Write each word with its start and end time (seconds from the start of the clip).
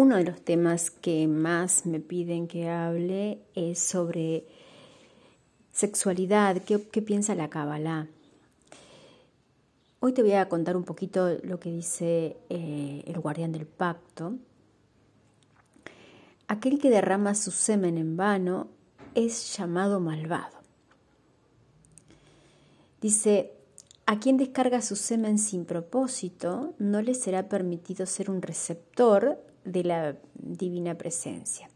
Uno 0.00 0.16
de 0.16 0.24
los 0.24 0.40
temas 0.40 0.90
que 0.90 1.28
más 1.28 1.84
me 1.84 2.00
piden 2.00 2.48
que 2.48 2.70
hable 2.70 3.42
es 3.54 3.80
sobre 3.80 4.46
sexualidad, 5.72 6.62
qué, 6.62 6.78
piensa 6.78 7.34
la 7.34 7.50
Kabbalah. 7.50 8.08
Hoy 9.98 10.14
te 10.14 10.22
voy 10.22 10.32
a 10.32 10.48
contar 10.48 10.78
un 10.78 10.84
poquito 10.84 11.36
lo 11.42 11.60
que 11.60 11.70
dice 11.70 12.38
eh, 12.48 13.02
el 13.06 13.20
guardián 13.20 13.52
del 13.52 13.66
pacto. 13.66 14.38
Aquel 16.48 16.78
que 16.78 16.88
derrama 16.88 17.34
su 17.34 17.50
semen 17.50 17.98
en 17.98 18.16
vano 18.16 18.68
es 19.14 19.54
llamado 19.54 20.00
malvado. 20.00 20.56
Dice, 23.02 23.52
a 24.06 24.18
quien 24.18 24.38
descarga 24.38 24.80
su 24.80 24.96
semen 24.96 25.38
sin 25.38 25.66
propósito, 25.66 26.72
no 26.78 27.02
le 27.02 27.12
será 27.12 27.50
permitido 27.50 28.06
ser 28.06 28.30
un 28.30 28.40
receptor 28.40 29.49
de 29.64 29.84
la 29.84 30.16
divina 30.34 30.96
presencia 30.96 31.68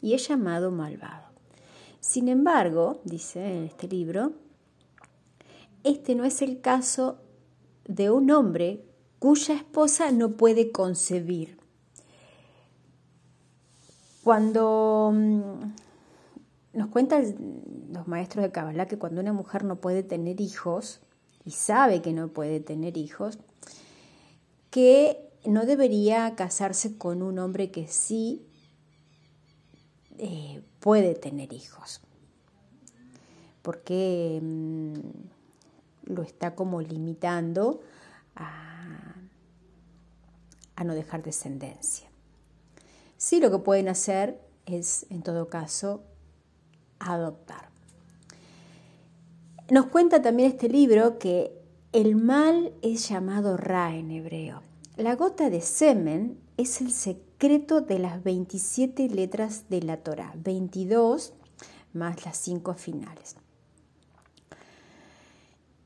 y 0.00 0.14
es 0.14 0.28
llamado 0.28 0.70
malvado. 0.70 1.26
Sin 2.00 2.28
embargo, 2.28 3.00
dice 3.04 3.58
en 3.58 3.64
este 3.64 3.86
libro, 3.88 4.32
este 5.84 6.14
no 6.14 6.24
es 6.24 6.42
el 6.42 6.60
caso 6.60 7.18
de 7.86 8.10
un 8.10 8.30
hombre 8.30 8.84
cuya 9.18 9.54
esposa 9.54 10.10
no 10.10 10.32
puede 10.32 10.72
concebir. 10.72 11.58
Cuando 14.24 15.12
mm, 15.14 16.78
nos 16.78 16.88
cuentan 16.88 17.34
los 17.92 18.08
maestros 18.08 18.42
de 18.42 18.50
Kabbalah 18.50 18.86
que 18.86 18.98
cuando 18.98 19.20
una 19.20 19.32
mujer 19.32 19.64
no 19.64 19.76
puede 19.76 20.02
tener 20.02 20.40
hijos 20.40 21.00
y 21.44 21.52
sabe 21.52 22.02
que 22.02 22.12
no 22.12 22.28
puede 22.28 22.60
tener 22.60 22.96
hijos, 22.96 23.38
que 24.70 25.31
no 25.44 25.66
debería 25.66 26.34
casarse 26.36 26.96
con 26.96 27.22
un 27.22 27.38
hombre 27.38 27.70
que 27.70 27.88
sí 27.88 28.46
eh, 30.18 30.62
puede 30.80 31.14
tener 31.14 31.52
hijos, 31.52 32.00
porque 33.62 34.40
mm, 34.42 34.94
lo 36.04 36.22
está 36.22 36.54
como 36.54 36.80
limitando 36.80 37.80
a, 38.36 39.14
a 40.76 40.84
no 40.84 40.94
dejar 40.94 41.22
descendencia. 41.22 42.08
Sí, 43.16 43.40
lo 43.40 43.50
que 43.50 43.58
pueden 43.58 43.88
hacer 43.88 44.40
es, 44.66 45.06
en 45.10 45.22
todo 45.22 45.48
caso, 45.48 46.02
adoptar. 46.98 47.68
Nos 49.70 49.86
cuenta 49.86 50.22
también 50.22 50.50
este 50.50 50.68
libro 50.68 51.18
que 51.18 51.52
el 51.92 52.16
mal 52.16 52.72
es 52.82 53.08
llamado 53.08 53.56
Ra 53.56 53.94
en 53.94 54.10
hebreo. 54.10 54.71
La 54.98 55.16
gota 55.16 55.48
de 55.48 55.62
semen 55.62 56.38
es 56.58 56.82
el 56.82 56.92
secreto 56.92 57.80
de 57.80 57.98
las 57.98 58.22
27 58.22 59.08
letras 59.08 59.70
de 59.70 59.80
la 59.80 59.96
Torah, 59.96 60.34
22 60.36 61.32
más 61.94 62.26
las 62.26 62.36
5 62.36 62.74
finales. 62.74 63.36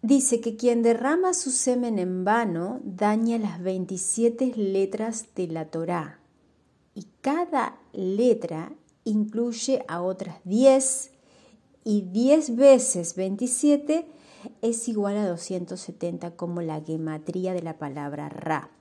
Dice 0.02 0.40
que 0.40 0.56
quien 0.56 0.82
derrama 0.82 1.34
su 1.34 1.52
semen 1.52 2.00
en 2.00 2.24
vano 2.24 2.80
daña 2.82 3.38
las 3.38 3.62
27 3.62 4.54
letras 4.56 5.26
de 5.36 5.46
la 5.46 5.66
Torá 5.66 6.18
y 6.96 7.06
cada 7.20 7.78
letra 7.92 8.72
incluye 9.04 9.84
a 9.86 10.02
otras 10.02 10.38
10 10.42 11.12
y 11.84 12.00
10 12.02 12.56
veces 12.56 13.14
27 13.14 14.04
es 14.62 14.88
igual 14.88 15.16
a 15.16 15.28
270 15.28 16.32
como 16.32 16.60
la 16.60 16.80
gematría 16.80 17.54
de 17.54 17.62
la 17.62 17.78
palabra 17.78 18.28
Ra. 18.28 18.72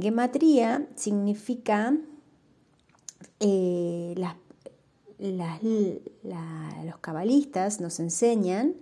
Gematría 0.00 0.88
significa 0.96 1.96
eh, 3.40 4.14
los 5.18 6.98
cabalistas 7.00 7.80
nos 7.80 8.00
enseñan 8.00 8.74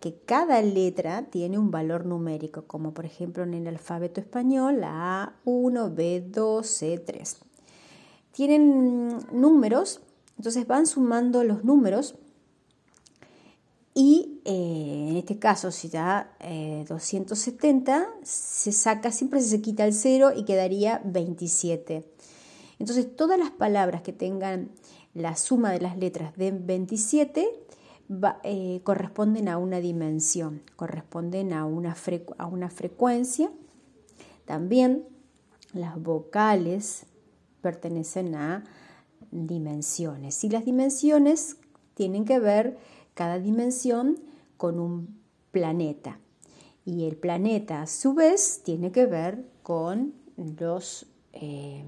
que 0.00 0.14
cada 0.14 0.62
letra 0.62 1.26
tiene 1.26 1.58
un 1.58 1.70
valor 1.70 2.06
numérico, 2.06 2.64
como 2.64 2.92
por 2.92 3.04
ejemplo 3.04 3.44
en 3.44 3.54
el 3.54 3.66
alfabeto 3.66 4.20
español 4.20 4.80
la 4.80 5.34
A1, 5.44 5.94
B2, 5.94 6.62
C3. 6.62 7.36
Tienen 8.32 9.18
números, 9.32 10.00
entonces 10.38 10.66
van 10.66 10.86
sumando 10.86 11.44
los 11.44 11.64
números 11.64 12.16
y 13.94 14.40
eh, 14.44 15.06
en 15.10 15.16
este 15.16 15.38
caso, 15.38 15.70
si 15.70 15.88
da 15.88 16.32
270, 16.88 17.98
eh, 17.98 18.06
se 18.22 18.72
saca, 18.72 19.10
siempre 19.10 19.40
se 19.40 19.60
quita 19.60 19.84
el 19.84 19.92
0 19.92 20.32
y 20.36 20.44
quedaría 20.44 21.00
27. 21.04 22.04
Entonces, 22.78 23.14
todas 23.16 23.38
las 23.38 23.50
palabras 23.50 24.02
que 24.02 24.12
tengan 24.12 24.70
la 25.12 25.36
suma 25.36 25.72
de 25.72 25.80
las 25.80 25.98
letras 25.98 26.36
de 26.36 26.52
27 26.52 27.48
eh, 28.44 28.80
corresponden 28.84 29.48
a 29.48 29.58
una 29.58 29.80
dimensión, 29.80 30.62
corresponden 30.76 31.52
a 31.52 31.64
una, 31.64 31.96
a 32.38 32.46
una 32.46 32.70
frecuencia. 32.70 33.50
También 34.44 35.04
las 35.72 36.00
vocales 36.00 37.06
pertenecen 37.60 38.34
a 38.34 38.64
dimensiones 39.30 40.42
y 40.42 40.48
las 40.48 40.64
dimensiones 40.64 41.56
tienen 41.94 42.24
que 42.24 42.40
ver 42.40 42.78
cada 43.20 43.38
dimensión 43.38 44.18
con 44.56 44.80
un 44.80 45.20
planeta. 45.50 46.18
Y 46.86 47.06
el 47.06 47.16
planeta 47.16 47.82
a 47.82 47.86
su 47.86 48.14
vez 48.14 48.62
tiene 48.64 48.92
que 48.92 49.04
ver 49.04 49.44
con 49.62 50.14
los, 50.58 51.04
eh, 51.34 51.84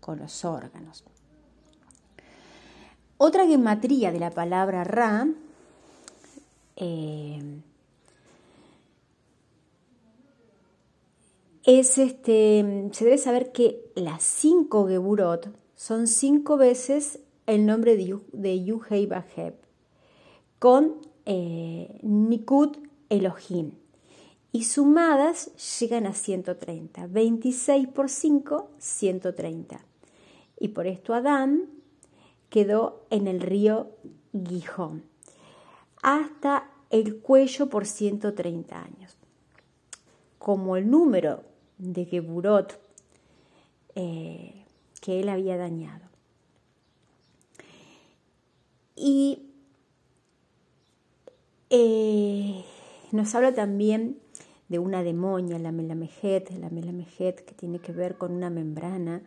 con 0.00 0.20
los 0.20 0.46
órganos. 0.46 1.04
Otra 3.18 3.46
gematría 3.46 4.10
de 4.10 4.20
la 4.20 4.30
palabra 4.30 4.84
Ra 4.84 5.28
eh, 6.76 7.60
es 11.64 11.98
este, 11.98 12.88
se 12.92 13.04
debe 13.04 13.18
saber 13.18 13.52
que 13.52 13.92
las 13.96 14.22
cinco 14.22 14.88
Geburot 14.88 15.54
son 15.74 16.06
cinco 16.06 16.56
veces 16.56 17.18
el 17.44 17.66
nombre 17.66 17.98
de, 17.98 18.18
de 18.32 18.64
Yuhei 18.64 19.04
Baheb 19.04 19.67
con 20.58 20.96
eh, 21.26 21.98
Nikud 22.02 22.76
Elohim. 23.08 23.72
Y 24.50 24.64
sumadas 24.64 25.50
llegan 25.80 26.06
a 26.06 26.14
130. 26.14 27.06
26 27.06 27.88
por 27.88 28.08
5, 28.08 28.70
130. 28.78 29.80
Y 30.58 30.68
por 30.68 30.86
esto 30.86 31.14
Adán 31.14 31.66
quedó 32.48 33.04
en 33.10 33.26
el 33.26 33.40
río 33.40 33.90
Gijón. 34.32 35.04
Hasta 36.02 36.70
el 36.90 37.18
cuello 37.18 37.68
por 37.68 37.86
130 37.86 38.82
años. 38.82 39.16
Como 40.38 40.76
el 40.76 40.90
número 40.90 41.44
de 41.76 42.06
Geburot 42.06 42.80
eh, 43.94 44.64
que 45.00 45.20
él 45.20 45.28
había 45.28 45.56
dañado. 45.56 46.08
Y 48.96 49.47
eh, 51.70 52.64
nos 53.12 53.34
habla 53.34 53.54
también 53.54 54.18
de 54.68 54.78
una 54.78 55.02
demonia, 55.02 55.58
la 55.58 55.72
melamejet, 55.72 56.50
la 56.58 56.70
melamejet 56.70 57.44
que 57.44 57.54
tiene 57.54 57.78
que 57.78 57.92
ver 57.92 58.16
con 58.16 58.32
una 58.32 58.50
membrana 58.50 59.22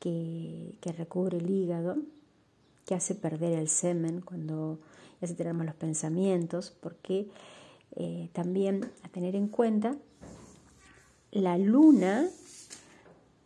que, 0.00 0.74
recubre 0.96 1.38
el 1.38 1.48
hígado, 1.48 1.96
que 2.86 2.94
hace 2.94 3.14
perder 3.14 3.58
el 3.58 3.68
semen 3.68 4.20
cuando 4.20 4.78
ya 5.20 5.28
se 5.28 5.34
tenemos 5.34 5.64
los 5.64 5.74
pensamientos, 5.74 6.72
porque 6.80 7.28
eh, 7.96 8.28
también 8.32 8.90
a 9.02 9.08
tener 9.08 9.36
en 9.36 9.48
cuenta, 9.48 9.96
la 11.30 11.58
luna 11.58 12.28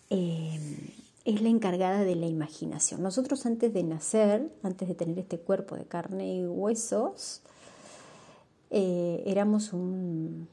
eh, 0.08 0.58
es 1.24 1.42
la 1.42 1.48
encargada 1.48 2.04
de 2.04 2.14
la 2.14 2.26
imaginación. 2.26 3.02
Nosotros 3.02 3.44
antes 3.44 3.74
de 3.74 3.82
nacer, 3.82 4.50
antes 4.62 4.88
de 4.88 4.94
tener 4.94 5.18
este 5.18 5.38
cuerpo 5.38 5.76
de 5.76 5.84
carne 5.84 6.36
y 6.36 6.46
huesos, 6.46 7.42
eh, 8.70 9.22
éramos 9.26 9.72
un, 9.72 10.48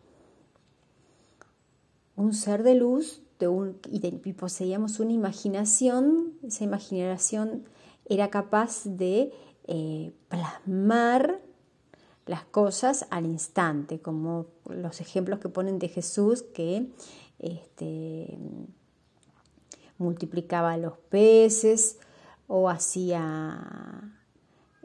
un 2.16 2.34
ser 2.34 2.64
de 2.64 2.76
luz 2.76 3.22
de 3.40 3.48
un, 3.48 3.78
y, 3.90 4.34
poseíamos 4.34 5.00
una 5.00 5.14
imaginación, 5.14 6.34
esa 6.44 6.64
imaginación 6.64 7.64
era 8.06 8.30
capaz 8.30 8.84
de 8.86 9.34
eh, 9.66 10.14
plasmar 10.30 11.40
las 12.26 12.46
cosas 12.46 13.08
al 13.10 13.26
instante, 13.26 14.00
como 14.00 14.46
los 14.66 15.02
ejemplos 15.02 15.40
que 15.40 15.50
ponen 15.50 15.80
de 15.80 15.90
Jesús 15.90 16.44
que 16.44 16.92
este, 17.40 18.38
multiplicaba 19.98 20.78
los 20.78 20.98
peces 20.98 21.98
o 22.48 22.70
hacía 22.70 24.14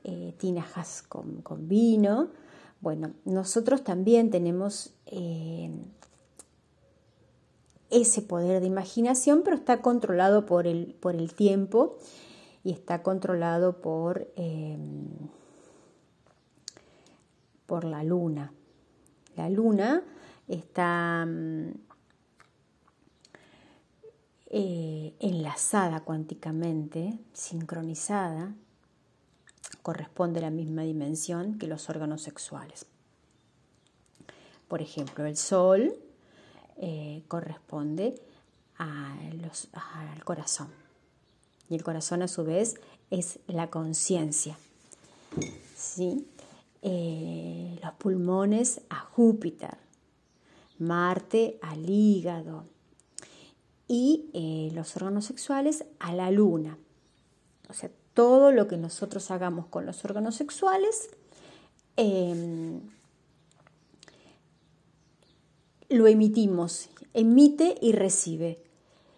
eh, 0.04 0.34
tinajas 0.38 1.02
con, 1.02 1.42
con 1.42 1.68
vino. 1.68 2.30
Bueno, 2.80 3.12
nosotros 3.24 3.82
también 3.82 4.30
tenemos 4.30 4.92
eh, 5.06 5.70
ese 7.90 8.22
poder 8.22 8.60
de 8.60 8.66
imaginación, 8.66 9.42
pero 9.44 9.56
está 9.56 9.80
controlado 9.80 10.46
por 10.46 10.66
el, 10.66 10.94
por 11.00 11.14
el 11.14 11.34
tiempo 11.34 11.96
y 12.64 12.72
está 12.72 13.02
controlado 13.02 13.80
por, 13.80 14.28
em, 14.36 15.08
por 17.66 17.84
la 17.84 18.02
luna. 18.02 18.52
La 19.36 19.48
luna 19.48 20.02
está 20.48 21.26
eh, 24.48 25.14
enlazada 25.20 26.00
cuánticamente, 26.00 27.18
sincronizada, 27.32 28.54
corresponde 29.86 30.40
a 30.40 30.42
la 30.42 30.50
misma 30.50 30.82
dimensión 30.82 31.60
que 31.60 31.68
los 31.68 31.88
órganos 31.88 32.20
sexuales. 32.20 32.86
Por 34.66 34.82
ejemplo, 34.82 35.26
el 35.26 35.36
sol 35.36 35.94
eh, 36.78 37.22
corresponde 37.28 38.20
al 38.78 40.24
corazón. 40.24 40.70
Y 41.70 41.76
el 41.76 41.84
corazón 41.84 42.22
a 42.22 42.26
su 42.26 42.42
vez 42.42 42.80
es 43.12 43.38
la 43.46 43.70
conciencia. 43.70 44.58
¿sí? 45.76 46.26
Eh, 46.82 47.78
los 47.80 47.92
pulmones 47.92 48.80
a 48.90 48.98
Júpiter, 48.98 49.78
Marte 50.80 51.60
al 51.62 51.88
hígado 51.88 52.64
y 53.86 54.30
eh, 54.34 54.72
los 54.74 54.96
órganos 54.96 55.26
sexuales 55.26 55.84
a 56.00 56.12
la 56.12 56.32
luna. 56.32 56.76
O 57.68 57.72
sea, 57.72 57.88
todo 58.16 58.50
lo 58.50 58.66
que 58.66 58.78
nosotros 58.78 59.30
hagamos 59.30 59.66
con 59.66 59.84
los 59.84 60.02
órganos 60.06 60.36
sexuales 60.36 61.10
em, 61.96 62.80
lo 65.90 66.06
emitimos, 66.06 66.88
emite 67.12 67.76
y 67.82 67.92
recibe. 67.92 68.64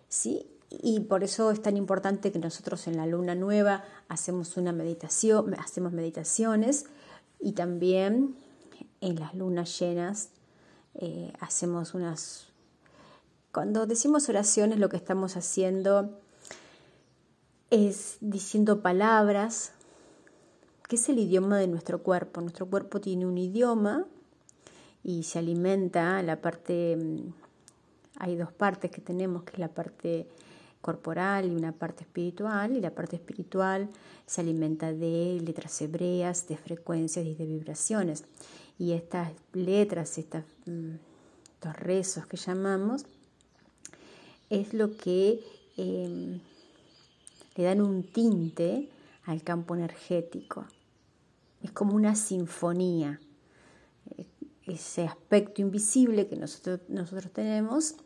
¿sí? 0.08 0.50
Y 0.68 0.98
por 0.98 1.22
eso 1.22 1.52
es 1.52 1.62
tan 1.62 1.76
importante 1.76 2.32
que 2.32 2.40
nosotros 2.40 2.88
en 2.88 2.96
la 2.96 3.06
luna 3.06 3.36
nueva 3.36 3.84
hacemos 4.08 4.56
una 4.56 4.72
meditación, 4.72 5.54
hacemos 5.54 5.92
meditaciones 5.92 6.86
y 7.38 7.52
también 7.52 8.34
en 9.00 9.20
las 9.20 9.32
lunas 9.32 9.78
llenas 9.78 10.30
eh, 10.96 11.32
hacemos 11.38 11.94
unas... 11.94 12.48
Cuando 13.52 13.86
decimos 13.86 14.28
oraciones 14.28 14.80
lo 14.80 14.88
que 14.88 14.96
estamos 14.96 15.36
haciendo 15.36 16.18
es 17.70 18.16
diciendo 18.20 18.82
palabras, 18.82 19.72
que 20.88 20.96
es 20.96 21.08
el 21.08 21.18
idioma 21.18 21.58
de 21.58 21.68
nuestro 21.68 22.02
cuerpo. 22.02 22.40
Nuestro 22.40 22.66
cuerpo 22.66 23.00
tiene 23.00 23.26
un 23.26 23.36
idioma 23.36 24.06
y 25.04 25.22
se 25.24 25.38
alimenta 25.38 26.22
la 26.22 26.40
parte, 26.40 26.96
mm, 26.96 27.32
hay 28.18 28.36
dos 28.36 28.52
partes 28.52 28.90
que 28.90 29.00
tenemos, 29.00 29.42
que 29.44 29.52
es 29.52 29.58
la 29.58 29.68
parte 29.68 30.26
corporal 30.80 31.46
y 31.46 31.54
una 31.54 31.72
parte 31.72 32.04
espiritual, 32.04 32.76
y 32.76 32.80
la 32.80 32.94
parte 32.94 33.16
espiritual 33.16 33.90
se 34.26 34.40
alimenta 34.40 34.92
de 34.92 35.40
letras 35.44 35.80
hebreas, 35.82 36.48
de 36.48 36.56
frecuencias 36.56 37.26
y 37.26 37.34
de 37.34 37.46
vibraciones. 37.46 38.24
Y 38.78 38.92
estas 38.92 39.32
letras, 39.52 40.18
estas, 40.18 40.44
mm, 40.66 40.94
estos 41.54 41.76
rezos 41.76 42.26
que 42.26 42.36
llamamos, 42.36 43.04
es 44.50 44.72
lo 44.72 44.96
que 44.96 45.40
em, 45.76 46.40
le 47.58 47.64
dan 47.64 47.80
un 47.80 48.04
tinte 48.04 48.88
al 49.24 49.42
campo 49.42 49.74
energético. 49.74 50.64
Es 51.60 51.72
como 51.72 51.96
una 51.96 52.14
sinfonía 52.14 53.18
ese 54.64 55.04
aspecto 55.04 55.60
invisible 55.60 56.28
que 56.28 56.36
nosotros, 56.36 56.80
nosotros 56.88 57.32
tenemos, 57.32 57.96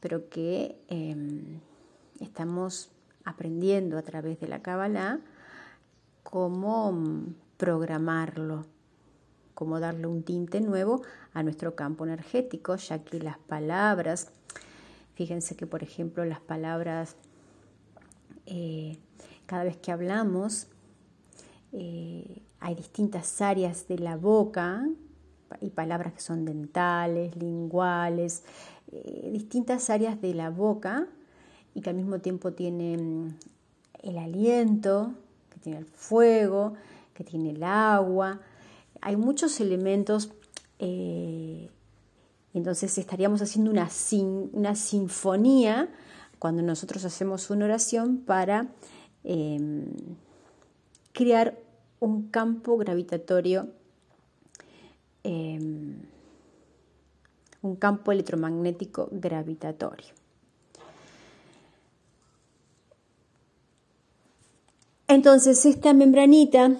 pero 0.00 0.28
que 0.28 0.78
em, 0.88 1.60
estamos 2.20 2.90
aprendiendo 3.24 3.96
a 3.96 4.02
través 4.02 4.40
de 4.40 4.48
la 4.48 4.60
Kabbalah 4.60 5.20
cómo 6.22 6.92
mm, 6.92 7.34
programarlo, 7.56 8.66
cómo 9.54 9.80
darle 9.80 10.06
un 10.06 10.22
tinte 10.22 10.60
nuevo 10.60 11.00
a 11.32 11.42
nuestro 11.42 11.74
campo 11.74 12.04
energético, 12.04 12.76
ya 12.76 13.02
que 13.02 13.20
las 13.20 13.38
palabras, 13.38 14.32
fíjense 15.14 15.56
que 15.56 15.66
por 15.66 15.82
ejemplo 15.82 16.26
las 16.26 16.40
palabras, 16.40 17.16
eh, 18.50 18.96
cada 19.44 19.64
vez 19.64 19.76
que 19.76 19.92
hablamos, 19.92 20.68
eh, 21.72 22.42
hay 22.60 22.74
distintas 22.74 23.42
áreas 23.42 23.86
de 23.88 23.98
la 23.98 24.16
boca 24.16 24.88
y 25.60 25.68
palabras 25.68 26.14
que 26.14 26.20
son 26.20 26.46
dentales, 26.46 27.36
linguales, 27.36 28.44
eh, 28.90 29.28
distintas 29.32 29.90
áreas 29.90 30.22
de 30.22 30.32
la 30.32 30.48
boca 30.48 31.06
y 31.74 31.82
que 31.82 31.90
al 31.90 31.96
mismo 31.96 32.20
tiempo 32.20 32.54
tienen 32.54 33.36
el 34.02 34.16
aliento, 34.16 35.12
que 35.50 35.60
tiene 35.60 35.78
el 35.78 35.86
fuego, 35.86 36.72
que 37.12 37.22
tiene 37.22 37.50
el 37.50 37.62
agua. 37.62 38.40
Hay 39.02 39.16
muchos 39.16 39.60
elementos, 39.60 40.32
entonces 42.54 42.96
estaríamos 42.96 43.42
haciendo 43.42 43.70
una, 43.70 43.90
una, 44.52 44.74
sinfonía 44.74 45.90
cuando 46.38 46.62
nosotros 46.62 47.04
hacemos 47.04 47.50
una 47.50 47.64
oración 47.64 48.18
para 48.18 48.68
em, 49.24 49.86
crear 51.12 51.58
un 52.00 52.28
campo 52.28 52.76
gravitatorio 52.76 53.68
Em, 55.24 56.00
un 57.60 57.76
campo 57.76 58.12
electromagnético 58.12 59.08
gravitatorio. 59.10 60.14
Entonces 65.08 65.66
esta 65.66 65.92
membranita 65.92 66.76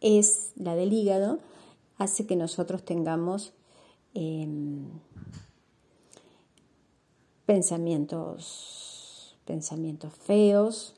es 0.00 0.52
la 0.56 0.74
del 0.74 0.92
hígado, 0.92 1.38
hace 1.98 2.26
que 2.26 2.36
nosotros 2.36 2.84
tengamos 2.84 3.52
em, 4.14 4.86
pensamientos, 7.46 9.36
pensamientos 9.44 10.12
feos, 10.14 10.94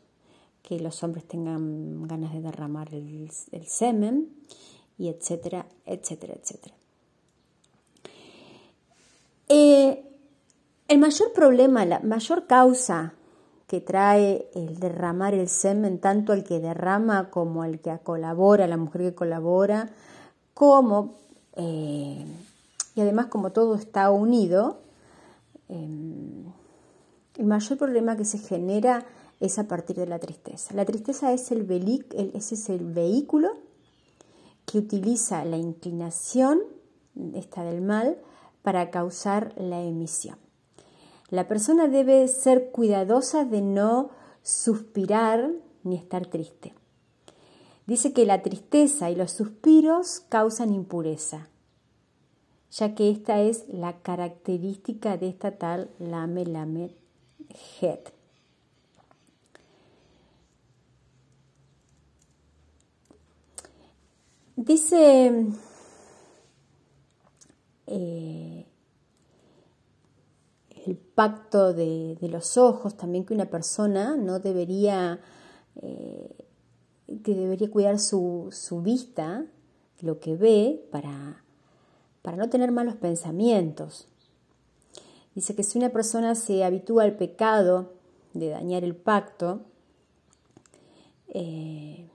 que 0.62 0.80
los 0.80 1.02
hombres 1.02 1.26
tengan 1.26 2.06
ganas 2.08 2.32
de 2.32 2.40
derramar 2.40 2.92
el 2.92 3.30
semen, 3.66 4.28
y 4.98 5.08
etcétera, 5.08 5.66
etcétera, 5.84 6.34
etcétera. 6.34 6.74
Eh, 9.48 10.04
el 10.88 10.98
mayor 10.98 11.32
problema, 11.32 11.84
la 11.84 12.00
mayor 12.00 12.46
causa 12.46 13.14
que 13.66 13.80
trae 13.80 14.48
el 14.54 14.78
derramar 14.78 15.34
el 15.34 15.48
semen, 15.48 15.98
tanto 15.98 16.32
al 16.32 16.44
que 16.44 16.60
derrama 16.60 17.30
como 17.30 17.62
al 17.62 17.80
que 17.80 17.96
colabora, 18.02 18.66
la 18.66 18.76
mujer 18.76 19.02
que 19.02 19.14
colabora, 19.14 19.90
como, 20.54 21.16
eh, 21.56 22.24
y 22.94 23.00
además 23.00 23.26
como 23.26 23.50
todo 23.50 23.74
está 23.74 24.10
unido, 24.10 24.78
em, 25.68 26.44
el 27.36 27.46
mayor 27.46 27.78
problema 27.78 28.16
que 28.16 28.24
se 28.24 28.38
genera 28.38 29.06
es 29.40 29.58
a 29.58 29.68
partir 29.68 29.96
de 29.96 30.06
la 30.06 30.18
tristeza. 30.18 30.74
La 30.74 30.84
tristeza 30.84 31.32
es 31.32 31.50
el, 31.50 31.66
es 32.34 32.68
el 32.68 32.84
vehículo 32.84 33.50
que 34.64 34.78
utiliza 34.78 35.44
la 35.44 35.56
inclinación, 35.56 36.60
esta 37.34 37.62
del 37.64 37.82
mal, 37.82 38.18
para 38.62 38.90
causar 38.90 39.52
la 39.56 39.82
emisión. 39.82 40.38
La 41.28 41.46
persona 41.46 41.88
debe 41.88 42.26
ser 42.28 42.70
cuidadosa 42.70 43.44
de 43.44 43.60
no 43.60 44.10
suspirar 44.42 45.50
ni 45.82 45.96
estar 45.96 46.26
triste. 46.26 46.74
Dice 47.86 48.12
que 48.12 48.26
la 48.26 48.42
tristeza 48.42 49.10
y 49.10 49.14
los 49.14 49.32
suspiros 49.32 50.20
causan 50.28 50.74
impureza, 50.74 51.48
ya 52.78 52.94
que 52.94 53.10
esta 53.10 53.40
es 53.40 53.68
la 53.68 54.00
característica 54.02 55.16
de 55.16 55.28
esta 55.28 55.52
tal 55.58 55.90
lame 55.98 56.44
lame 56.44 56.94
het. 57.80 58.12
Dice 64.56 65.46
eh, 67.86 68.66
el 70.86 70.96
pacto 70.96 71.72
de, 71.72 72.16
los 72.22 72.56
ojos 72.56 72.96
también 72.96 73.24
que 73.24 73.34
una 73.34 73.50
persona 73.50 74.16
no 74.16 74.38
debería, 74.38 75.20
eh, 75.82 76.46
que 77.22 77.34
debería 77.34 77.70
cuidar 77.70 77.98
su, 77.98 78.50
vista, 78.82 79.44
lo 80.00 80.20
que 80.20 80.36
ve, 80.36 80.88
para, 80.90 81.44
para 82.26 82.36
no 82.36 82.50
tener 82.50 82.72
malos 82.72 82.96
pensamientos. 82.96 84.08
Dice 85.36 85.54
que 85.54 85.62
si 85.62 85.78
una 85.78 85.90
persona 85.90 86.34
se 86.34 86.64
habitúa 86.64 87.04
al 87.04 87.16
pecado 87.16 87.92
de 88.34 88.48
dañar 88.48 88.82
el 88.82 88.96
pacto, 88.96 89.60
eh, 91.28 92.08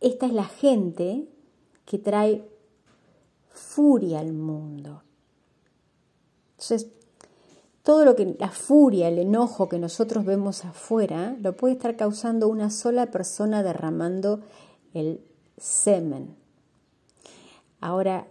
esta 0.00 0.24
es 0.24 0.32
la 0.32 0.46
gente 0.46 1.28
que 1.84 1.98
trae 1.98 2.48
furia 3.50 4.20
al 4.20 4.32
mundo. 4.32 5.02
Entonces, 6.52 6.86
todo 7.82 8.06
lo 8.06 8.16
que 8.16 8.36
la 8.38 8.48
furia, 8.48 9.08
el 9.08 9.18
enojo 9.18 9.68
que 9.68 9.78
nosotros 9.78 10.24
vemos 10.24 10.64
afuera, 10.64 11.36
lo 11.42 11.54
puede 11.58 11.74
estar 11.74 11.94
causando 11.94 12.48
una 12.48 12.70
sola 12.70 13.10
persona 13.10 13.62
derramando 13.62 14.40
el 14.94 15.20
semen. 15.58 16.47
Ahora, 17.80 18.26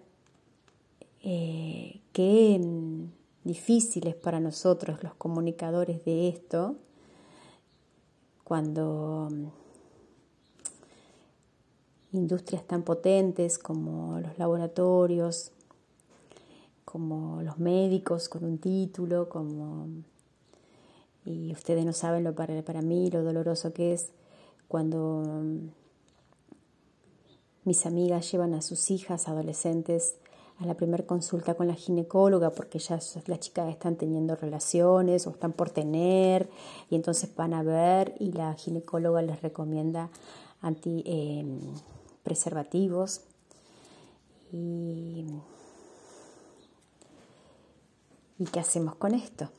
eh, 1.23 2.01
qué 2.13 2.59
difícil 3.43 4.07
es 4.07 4.15
para 4.15 4.39
nosotros 4.39 5.03
los 5.03 5.13
comunicadores 5.15 6.03
de 6.05 6.27
esto 6.27 6.75
cuando 8.43 9.29
industrias 12.11 12.63
tan 12.65 12.83
potentes 12.83 13.57
como 13.57 14.19
los 14.19 14.37
laboratorios, 14.37 15.51
como 16.85 17.41
los 17.41 17.57
médicos 17.57 18.29
con 18.29 18.45
un 18.45 18.57
título, 18.57 19.29
como 19.29 19.87
y 21.25 21.51
ustedes 21.51 21.85
no 21.85 21.91
saben 21.91 22.23
lo 22.23 22.33
para, 22.35 22.61
para 22.63 22.81
mí 22.81 23.11
lo 23.11 23.21
doloroso 23.21 23.73
que 23.73 23.93
es 23.93 24.11
cuando 24.69 25.43
mis 27.67 27.85
amigas 27.85 28.31
llevan 28.31 28.53
a 28.53 28.61
sus 28.61 28.89
hijas 28.91 29.27
adolescentes 29.27 30.15
a 30.59 30.65
la 30.65 30.75
primera 30.75 31.05
consulta 31.05 31.55
con 31.55 31.67
la 31.67 31.73
ginecóloga 31.73 32.51
porque 32.51 32.79
ya 32.79 32.97
las 33.25 33.39
chicas 33.41 33.69
están 33.69 33.97
teniendo 33.97 34.37
relaciones 34.37 35.27
o 35.27 35.31
están 35.31 35.51
por 35.51 35.69
tener 35.69 36.49
y 36.89 36.95
entonces 36.95 37.35
van 37.35 37.53
a 37.53 37.63
ver 37.63 38.15
y 38.19 38.31
la 38.31 38.53
ginecóloga 38.53 39.21
les 39.21 39.41
recomienda 39.41 40.09
anti 40.61 41.03
em, 41.05 41.59
y 48.39 48.45
qué 48.45 48.59
hacemos 48.61 48.95
con 48.95 49.13
esto 49.13 49.49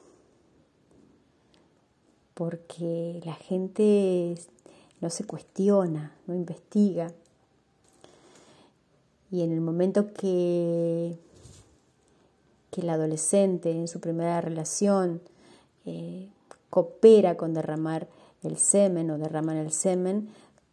porque 2.33 3.21
la 3.23 3.35
gente 3.35 4.35
no 5.03 5.11
se 5.11 5.25
cuestiona, 5.25 6.17
no 6.27 6.35
investiga 6.35 7.13
y 9.31 9.43
en 9.43 9.53
el 9.53 9.61
momento 9.61 10.13
que, 10.13 11.19
que 12.71 12.81
el 12.81 12.91
adolescente 12.91 13.71
en 13.71 13.89
su 13.89 14.01
primera 14.01 14.41
relación 14.41 15.21
eh, 15.85 16.29
coopera 16.71 17.37
con 17.37 17.55
derramar 17.55 18.09
el 18.43 18.57
semen 18.57 19.11
o 19.11 19.19
derraman 19.19 19.57
el 19.57 19.73
semen, 19.73 20.29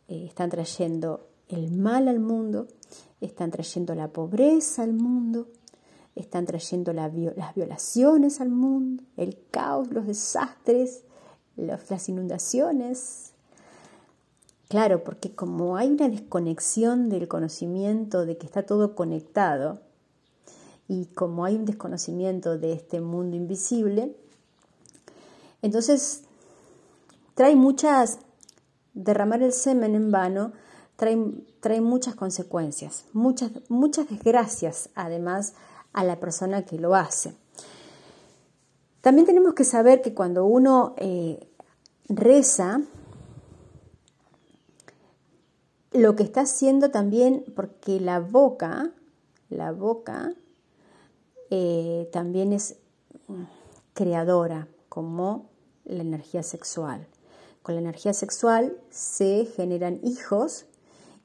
eh, 0.08 0.26
están 0.26 0.50
trayendo 0.50 1.28
el 1.50 1.72
mal 1.72 2.08
al 2.08 2.20
mundo, 2.20 2.68
están 3.22 3.52
trayendo 3.52 3.96
la 3.96 4.10
pobreza 4.10 4.84
al 4.84 4.94
mundo, 4.94 5.48
están 6.16 6.46
trayendo 6.46 6.94
las 6.94 7.12
violaciones 7.56 8.40
al 8.40 8.50
mundo, 8.50 9.04
el 9.18 9.38
caos, 9.52 9.92
los 9.92 10.08
desastres, 10.08 11.04
las 11.58 12.10
inundaciones, 12.10 13.35
Claro, 14.68 15.04
porque 15.04 15.34
como 15.34 15.78
hay 15.78 15.90
una 15.90 16.10
desconexión 16.10 17.10
del 17.10 17.28
conocimiento 17.28 18.26
de 18.26 18.38
que 18.38 18.46
está 18.46 18.64
todo 18.64 18.96
conectado 18.96 19.80
y 20.88 21.06
como 21.08 21.46
hay 21.46 21.56
un 21.56 21.66
desconocimiento 21.66 22.58
de 22.58 22.74
este 22.74 23.00
mundo 23.00 23.36
invisible, 23.36 24.16
entonces 25.62 26.24
trae 27.36 27.56
muchas, 27.56 28.20
derramar 28.94 29.44
el 29.44 29.54
semen 29.54 29.94
en 29.96 30.12
vano 30.12 30.54
trae, 30.96 31.18
trae 31.60 31.82
muchas 31.82 32.16
consecuencias, 32.16 33.06
muchas, 33.14 33.52
muchas 33.70 34.10
desgracias 34.10 34.90
además 34.96 35.54
a 35.94 36.04
la 36.04 36.20
persona 36.20 36.66
que 36.66 36.78
lo 36.80 36.96
hace. 36.96 37.34
También 39.02 39.26
tenemos 39.26 39.54
que 39.54 39.64
saber 39.64 40.02
que 40.02 40.14
cuando 40.14 40.46
uno 40.46 40.96
eh, 40.98 41.48
reza, 42.10 42.82
lo 45.96 46.16
que 46.16 46.24
está 46.24 46.42
haciendo 46.42 46.92
también, 46.92 47.44
porque 47.56 48.00
la 48.00 48.20
boca, 48.20 48.92
la 49.50 49.72
boca 49.72 50.34
eh, 51.50 52.10
también 52.12 52.54
es 52.54 52.78
creadora, 53.94 54.68
como 54.90 55.50
la 55.86 56.02
energía 56.02 56.44
sexual. 56.44 57.08
Con 57.62 57.76
la 57.76 57.82
energía 57.82 58.14
sexual 58.14 58.78
se 58.90 59.46
generan 59.56 60.00
hijos 60.04 60.66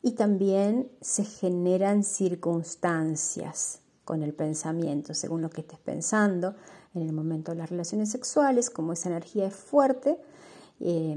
y 0.02 0.12
también 0.12 0.90
se 1.00 1.24
generan 1.24 2.04
circunstancias 2.04 3.80
con 4.04 4.22
el 4.22 4.32
pensamiento, 4.34 5.14
según 5.14 5.42
lo 5.42 5.50
que 5.50 5.60
estés 5.60 5.78
pensando 5.78 6.54
en 6.94 7.02
el 7.02 7.12
momento 7.12 7.52
de 7.52 7.58
las 7.58 7.70
relaciones 7.70 8.10
sexuales, 8.10 8.70
como 8.70 8.92
esa 8.92 9.08
energía 9.08 9.46
es 9.46 9.54
fuerte, 9.54 10.18
eh, 10.80 11.16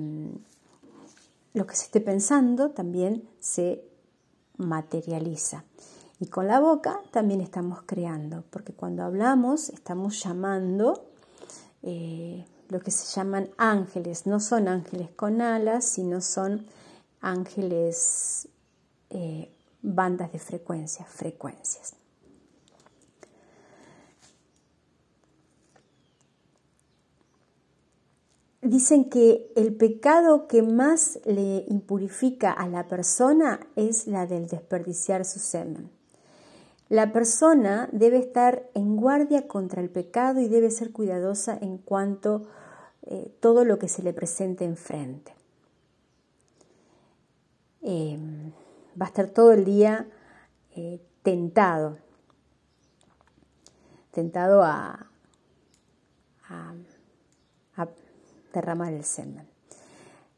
lo 1.54 1.68
que 1.68 1.76
se 1.76 1.86
esté 1.86 2.02
pensando 2.02 2.72
también 2.72 3.30
se 3.40 3.84
materializa. 4.58 5.66
Y 6.20 6.28
con 6.28 6.48
la 6.48 6.60
boca 6.60 7.00
también 7.12 7.42
estamos 7.42 7.82
creando, 7.86 8.44
porque 8.50 8.74
cuando 8.74 9.04
hablamos 9.04 9.70
estamos 9.70 10.24
llamando 10.24 11.10
eh, 11.82 12.46
lo 12.70 12.80
que 12.80 12.92
se 12.92 13.06
llaman 13.16 13.50
ángeles. 13.58 14.26
No 14.26 14.40
son 14.40 14.68
ángeles 14.68 15.10
con 15.12 15.42
alas, 15.42 15.86
sino 15.86 16.22
son 16.22 16.66
ángeles, 17.22 18.48
eh, 19.10 19.52
bandas 19.82 20.32
de 20.32 20.40
frecuencia, 20.40 21.06
frecuencias. 21.06 21.94
Dicen 28.64 29.10
que 29.10 29.52
el 29.56 29.76
pecado 29.76 30.48
que 30.48 30.62
más 30.62 31.20
le 31.26 31.66
impurifica 31.68 32.52
a 32.52 32.68
la 32.68 32.88
persona 32.88 33.60
es 33.76 34.08
la 34.08 34.26
del 34.26 34.48
desperdiciar 34.48 35.26
su 35.26 35.40
semen. 35.40 35.90
La 36.90 37.12
persona 37.12 37.90
debe 37.92 38.20
estar 38.20 38.70
en 38.74 38.98
guardia 38.98 39.48
contra 39.48 39.82
el 39.82 39.90
pecado 39.90 40.40
y 40.40 40.48
debe 40.48 40.70
ser 40.70 40.92
cuidadosa 40.92 41.58
en 41.60 41.78
cuanto 41.78 42.48
eh, 43.04 43.36
todo 43.40 43.66
lo 43.66 43.80
que 43.80 43.88
se 43.88 44.04
le 44.04 44.14
presente 44.14 44.66
enfrente. 44.66 45.34
Eh, 47.82 48.18
va 49.00 49.06
a 49.06 49.10
estar 49.10 49.28
todo 49.28 49.52
el 49.52 49.66
día 49.66 50.08
eh, 50.76 51.02
tentado, 51.22 51.98
tentado 54.12 54.64
a, 54.64 55.08
a 56.48 56.74
derramar 58.54 58.94
el 58.94 59.04
semen. 59.04 59.48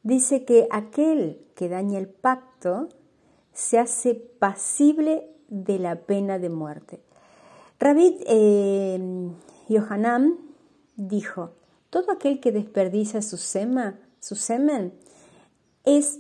Dice 0.04 0.46
que 0.46 0.68
aquel 0.72 1.46
que 1.56 1.70
daña 1.70 2.00
el 2.00 2.08
pacto 2.08 2.90
se 3.54 3.80
hace 3.80 4.16
pasible 4.16 5.30
de 5.48 5.80
la 5.80 6.02
pena 6.02 6.40
de 6.40 6.50
muerte. 6.50 7.02
Rabit 7.80 8.22
eh, 8.28 9.30
Yohanan 9.70 10.38
dijo, 10.96 11.52
todo 11.90 12.12
aquel 12.12 12.40
que 12.40 12.52
desperdicia 12.52 13.22
su, 13.22 13.38
su 13.38 14.36
semen 14.36 14.94
es 15.84 16.20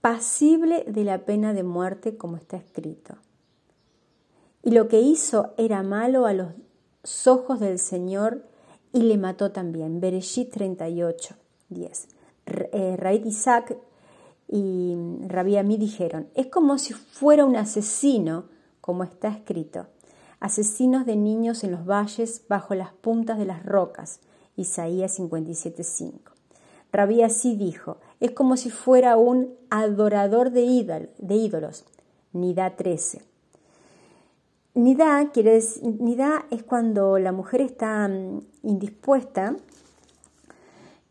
pasible 0.00 0.84
de 0.86 1.04
la 1.04 1.24
pena 1.24 1.52
de 1.52 1.62
muerte 1.62 2.16
como 2.16 2.36
está 2.36 2.56
escrito. 2.56 3.16
Y 4.62 4.70
lo 4.72 4.88
que 4.88 5.00
hizo 5.00 5.54
era 5.56 5.82
malo 5.82 6.26
a 6.26 6.32
los 6.32 7.26
ojos 7.26 7.60
del 7.60 7.78
Señor 7.78 8.44
y 8.92 9.02
le 9.02 9.18
mató 9.18 9.52
también. 9.52 10.00
Bereshit 10.00 10.50
38, 10.52 11.34
10. 11.68 12.08
Eh, 12.46 13.22
Isaac 13.24 13.76
y 14.48 14.96
Rabí 15.26 15.56
Amí 15.56 15.76
dijeron, 15.76 16.28
es 16.34 16.46
como 16.46 16.78
si 16.78 16.94
fuera 16.94 17.44
un 17.44 17.56
asesino, 17.56 18.46
como 18.80 19.04
está 19.04 19.28
escrito, 19.28 19.86
asesinos 20.40 21.04
de 21.04 21.16
niños 21.16 21.64
en 21.64 21.72
los 21.72 21.84
valles 21.84 22.44
bajo 22.48 22.74
las 22.74 22.92
puntas 22.92 23.38
de 23.38 23.44
las 23.44 23.64
rocas, 23.66 24.20
Isaías 24.56 25.18
57.5. 25.18 26.12
Rabí 26.90 27.22
así 27.22 27.56
dijo, 27.56 27.98
es 28.20 28.30
como 28.30 28.56
si 28.56 28.70
fuera 28.70 29.18
un 29.18 29.54
adorador 29.68 30.50
de, 30.50 31.10
de 31.18 31.34
ídolos, 31.34 31.84
Nidá 32.32 32.76
13. 32.76 33.27
Nida, 34.74 35.30
quiere 35.32 35.54
decir, 35.54 35.82
nida 35.84 36.46
es 36.50 36.62
cuando 36.62 37.18
la 37.18 37.32
mujer 37.32 37.60
está 37.60 38.06
mm, 38.06 38.40
indispuesta, 38.62 39.56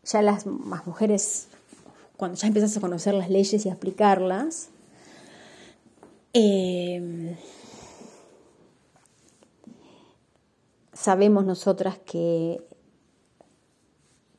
ya 0.04 0.22
las, 0.22 0.46
mujeres, 0.46 1.48
cuando 2.16 2.38
ya 2.38 2.46
empiezas 2.46 2.76
a 2.76 2.80
conocer 2.80 3.14
las 3.14 3.28
leyes 3.28 3.66
y 3.66 3.68
a 3.68 3.74
aplicarlas, 3.74 4.70
em, 6.32 7.36
sabemos 10.94 11.44
nosotras 11.44 11.98
que, 11.98 12.64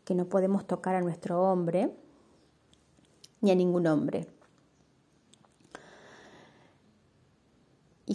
que 0.05 0.15
no 0.15 0.25
podemos 0.25 0.65
tocar 0.65 0.95
a 0.95 1.01
nuestro 1.01 1.41
hombre 1.43 1.91
ni 3.41 3.51
a 3.51 3.55
ningún 3.55 3.85
hombre. 3.85 4.27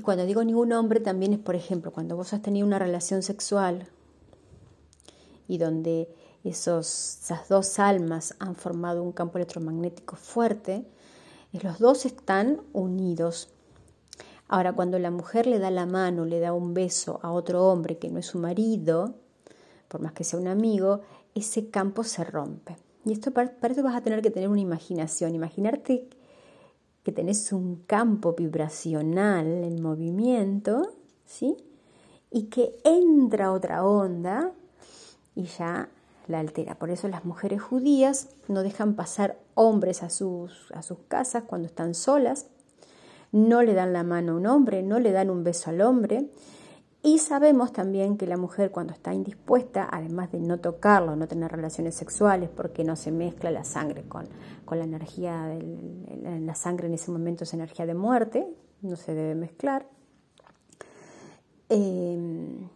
Cuando 0.05 0.27
digo 0.27 0.45
ningún 0.45 0.73
hombre, 0.73 1.01
también 1.01 1.33
es, 1.33 1.39
por 1.39 1.55
ejemplo, 1.55 1.93
cuando 1.93 2.17
vos 2.17 2.33
has 2.33 2.43
tenido 2.43 2.67
una 2.67 2.79
relación 2.79 3.23
sexual 3.23 3.89
y 5.49 5.59
donde 5.59 6.09
esos, 6.45 7.19
esas 7.23 7.49
dos 7.49 7.79
almas 7.79 8.35
han 8.39 8.55
formado 8.55 9.03
un 9.03 9.13
campo 9.13 9.39
electromagnético 9.39 10.17
fuerte, 10.17 10.87
los 11.63 11.79
dos 11.79 12.05
están 12.05 12.61
unidos. 12.73 13.49
Ahora, 14.49 14.73
cuando 14.73 14.99
la 14.99 15.11
mujer 15.11 15.47
le 15.47 15.59
da 15.59 15.71
la 15.71 15.87
mano, 15.87 16.25
le 16.25 16.41
da 16.41 16.53
un 16.53 16.75
beso 16.75 17.21
a 17.23 17.31
otro 17.31 17.65
hombre 17.69 17.99
que 17.99 18.11
no 18.11 18.19
es 18.19 18.27
su 18.27 18.39
marido, 18.39 19.15
por 19.89 20.01
más 20.01 20.13
que 20.13 20.25
sea 20.25 20.41
un 20.41 20.49
amigo, 20.49 21.01
ese 21.35 21.71
campo 21.71 22.05
se 22.05 22.25
rompe. 22.25 22.77
Y 23.05 23.13
esto 23.13 23.31
para, 23.33 23.53
eso 23.63 23.83
vas 23.83 23.95
a 23.95 24.01
tener 24.01 24.23
que 24.23 24.31
tener 24.31 24.49
una 24.49 24.61
imaginación, 24.61 25.35
imaginarte 25.35 26.09
que 27.05 27.13
tenés 27.13 27.53
un 27.53 27.77
campo 27.87 28.33
vibracional 28.33 29.47
en 29.47 29.83
movimiento, 29.83 30.95
¿sí? 31.27 31.57
Y 32.31 32.45
que 32.45 32.75
entra 32.83 33.53
otra 33.53 33.85
onda 33.85 34.53
y 35.37 35.45
ya 35.45 35.89
la 36.27 36.41
altera. 36.41 36.77
Por 36.77 36.91
eso 36.91 37.07
las 37.09 37.25
mujeres 37.25 37.63
judías 37.63 38.31
no 38.49 38.63
dejan 38.63 38.95
pasar 38.95 39.39
hombres 39.55 40.03
a 40.03 40.09
sus, 40.09 40.73
a 40.73 40.83
sus 40.83 40.99
casas 41.07 41.45
cuando 41.47 41.67
están 41.67 41.95
solas, 41.95 42.47
no 43.33 43.63
le 43.63 43.75
dan 43.75 43.93
la 43.93 44.03
mano 44.03 44.33
a 44.33 44.37
un 44.37 44.47
hombre, 44.47 44.83
no 44.83 44.99
le 44.99 45.13
dan 45.13 45.29
un 45.29 45.45
beso 45.45 45.71
al 45.71 45.83
hombre. 45.83 46.31
Y 47.05 47.19
sabemos 47.19 47.73
también 47.73 48.17
que 48.17 48.27
la 48.27 48.37
mujer 48.37 48.73
cuando 48.73 48.93
está 48.93 49.15
indispuesta, 49.15 49.89
además 49.93 50.33
de 50.33 50.41
no 50.41 50.59
tocarlo, 50.59 51.15
no 51.15 51.29
tener 51.29 51.53
relaciones 51.53 51.95
sexuales, 51.95 52.51
porque 52.51 52.83
no 52.83 52.97
se 52.97 53.13
mezcla 53.13 53.53
la 53.53 53.63
sangre 53.63 54.09
con, 54.09 54.27
con 54.65 54.79
la 54.79 54.85
energía, 54.85 55.45
del, 55.45 56.47
la 56.47 56.55
sangre 56.57 56.89
en 56.89 56.95
ese 56.95 57.13
momento 57.13 57.45
es 57.45 57.55
energía 57.55 57.87
de 57.87 57.95
muerte, 57.95 58.49
no 58.83 58.97
se 58.97 59.15
debe 59.15 59.37
mezclar. 59.37 59.87
Eh, 61.69 62.69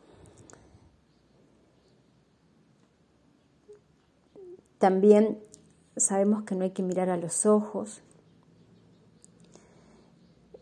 También 4.78 5.40
sabemos 5.96 6.44
que 6.44 6.54
no 6.54 6.62
hay 6.62 6.70
que 6.70 6.82
mirar 6.82 7.10
a 7.10 7.16
los 7.16 7.46
ojos. 7.46 8.00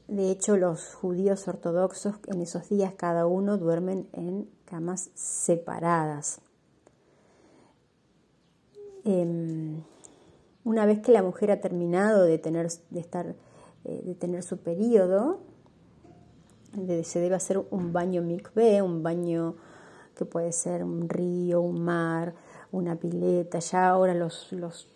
De 0.09 0.31
hecho, 0.31 0.57
los 0.57 0.95
judíos 0.95 1.49
ortodoxos 1.49 2.17
en 2.29 2.41
esos 2.41 2.69
días 2.69 2.95
cada 2.97 3.27
uno 3.27 3.59
duermen 3.59 4.09
en 4.13 4.49
camas 4.65 5.11
separadas. 5.15 6.41
Em, 9.05 9.83
una 10.65 10.87
vez 10.87 11.01
que 11.01 11.13
la 11.13 11.23
mujer 11.23 11.51
ha 11.51 11.61
terminado 11.61 12.25
de 12.25 12.39
tener, 12.39 12.69
de 12.91 13.01
estar, 13.01 13.37
eh, 13.85 14.03
de 14.05 14.15
tener 14.15 14.43
su 14.43 14.59
periodo, 14.59 15.41
se 17.05 17.21
debe 17.21 17.35
hacer 17.35 17.65
un 17.71 17.93
baño 17.93 18.23
mikveh, 18.23 18.83
un 18.83 19.03
baño 19.03 19.57
que 20.17 20.25
puede 20.25 20.53
ser 20.53 20.85
un 20.85 21.09
río, 21.09 21.61
un 21.61 21.83
mar, 21.83 22.35
una 22.73 22.97
pileta, 22.97 23.59
ya 23.61 23.89
ahora 23.89 24.15
los, 24.15 24.53
los, 24.53 24.89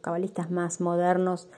cabalistas 0.00 0.50
más 0.50 0.80
modernos 0.80 1.48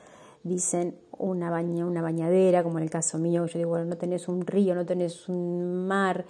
dicen 0.42 0.98
una, 1.18 1.50
baña, 1.50 1.86
una 1.86 2.02
bañadera, 2.02 2.62
como 2.62 2.78
en 2.78 2.84
el 2.84 2.90
caso 2.90 3.18
mío, 3.18 3.46
yo 3.46 3.58
digo, 3.58 3.70
bueno, 3.70 3.86
no 3.86 3.96
tenés 3.96 4.28
un 4.28 4.46
río, 4.46 4.74
no 4.74 4.86
tenés 4.86 5.28
un 5.28 5.86
mar, 5.86 6.24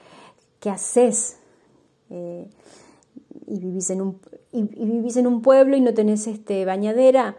¿qué 0.60 0.70
haces? 0.70 1.38
Eh, 2.10 2.48
y, 3.46 3.58
vivís 3.60 3.90
en 3.90 4.00
un, 4.00 4.20
y, 4.52 4.62
vivís 4.62 5.16
en 5.16 5.26
un 5.26 5.42
pueblo 5.42 5.76
y 5.76 5.80
no 5.80 5.94
tenés 5.94 6.26
este, 6.26 6.64
bañadera, 6.64 7.36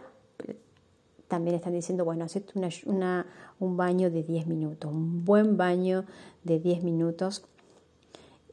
también 1.28 1.56
están 1.56 1.72
diciendo, 1.72 2.04
bueno, 2.04 2.24
haces 2.24 2.44
una, 2.86 3.26
un 3.60 3.76
baño 3.76 4.10
de 4.10 4.22
10 4.24 4.46
minutos, 4.46 4.90
un 4.90 5.24
buen 5.24 5.56
baño 5.56 6.04
de 6.42 6.58
10 6.58 6.82
minutos 6.82 7.44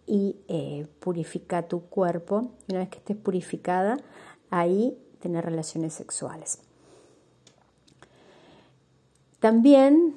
y 0.05 0.37
eh, 0.47 0.87
purifica 0.99 1.67
tu 1.67 1.81
cuerpo. 1.81 2.51
Una 2.69 2.79
vez 2.79 2.89
que 2.89 2.99
estés 2.99 3.17
purificada, 3.17 3.97
ahí 4.51 4.97
tener 5.19 5.43
relaciones 5.43 5.93
sexuales. 5.93 6.59
También 9.39 10.15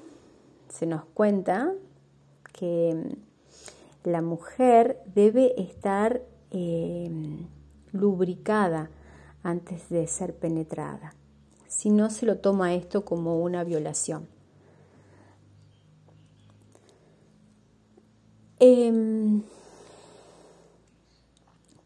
se 0.68 0.87
nos 0.87 1.04
cuenta 1.04 1.72
que 2.52 2.94
mm, 2.94 4.09
la 4.09 4.22
mujer 4.22 5.02
debe 5.14 5.61
estar 5.61 6.22
em, 6.50 7.46
lubricada 7.92 8.90
antes 9.42 9.88
de 9.88 10.06
ser 10.06 10.35
penetrada. 10.35 11.14
Si 11.68 11.90
no, 11.90 12.11
se 12.11 12.26
lo 12.26 12.38
toma 12.38 12.74
esto 12.74 13.04
como 13.04 13.40
una 13.40 13.62
violación. 13.64 14.26
Em, 18.59 19.42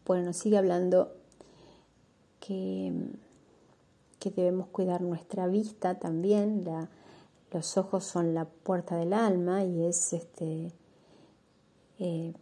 bueno, 0.05 0.33
sigue 0.33 0.57
hablando 0.57 1.15
que, 2.39 2.91
debemos 4.35 4.67
cuidar 4.69 5.01
nuestra 5.01 5.45
vista 5.45 5.99
también. 5.99 6.65
Los 7.55 7.77
ojos 7.77 8.03
son 8.03 8.33
la 8.33 8.43
puerta 8.43 8.97
del 8.97 9.13
alma 9.13 9.63
y 9.63 9.85
es 9.85 10.11
este. 10.11 10.73
Eh, 11.99 12.33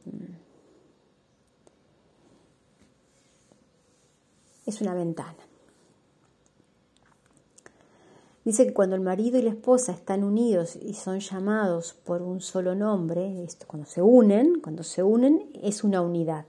es 4.65 4.81
una 4.81 4.95
ventana. 4.95 5.37
Dice 8.43 8.65
que 8.65 8.73
cuando 8.73 8.95
el 8.95 9.03
marido 9.03 9.37
y 9.37 9.43
la 9.43 9.51
esposa 9.51 9.91
están 9.91 10.23
unidos 10.23 10.75
y 10.75 10.95
son 10.95 11.19
llamados 11.19 11.93
por 11.93 12.23
un 12.23 12.41
solo 12.41 12.73
nombre, 12.73 13.43
esto, 13.43 13.67
cuando 13.67 13.87
se 13.87 14.01
unen, 14.01 14.61
cuando 14.61 14.81
se 14.81 15.03
unen 15.03 15.51
es 15.61 15.83
una 15.83 16.01
unidad. 16.01 16.47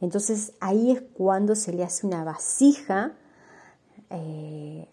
Entonces 0.00 0.54
ahí 0.58 0.90
es 0.90 1.02
cuando 1.02 1.54
se 1.54 1.74
le 1.74 1.84
hace 1.84 2.06
una 2.06 2.24
vasija 2.24 3.12
eh, 4.08 4.88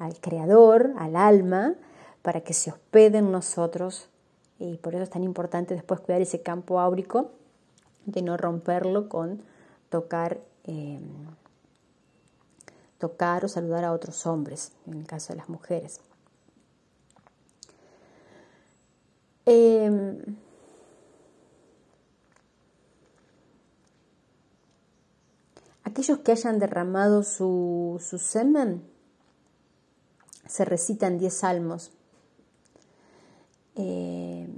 al 0.00 0.18
creador, 0.18 0.92
al 0.98 1.14
alma, 1.14 1.74
para 2.22 2.40
que 2.40 2.52
se 2.52 2.70
hospede 2.70 3.18
en 3.18 3.30
nosotros. 3.30 4.08
Y 4.58 4.76
por 4.78 4.94
eso 4.94 5.04
es 5.04 5.10
tan 5.10 5.22
importante 5.22 5.74
después 5.74 6.00
cuidar 6.00 6.20
ese 6.20 6.42
campo 6.42 6.80
áurico, 6.80 7.30
de 8.06 8.22
no 8.22 8.36
romperlo 8.36 9.08
con 9.08 9.42
tocar, 9.90 10.40
em, 10.64 11.00
tocar 12.98 13.44
o 13.44 13.48
saludar 13.48 13.84
a 13.84 13.92
otros 13.92 14.26
hombres, 14.26 14.72
en 14.88 14.94
el 14.94 15.06
caso 15.06 15.32
de 15.32 15.36
las 15.36 15.48
mujeres. 15.48 16.00
Em, 19.46 20.18
Aquellos 25.90 26.18
que 26.18 26.30
hayan 26.30 26.60
derramado 26.60 27.24
su, 27.24 28.00
semen, 28.00 28.88
se 30.50 30.64
recitan 30.64 31.18
diez 31.18 31.34
salmos. 31.34 31.92
Eh, 33.76 34.48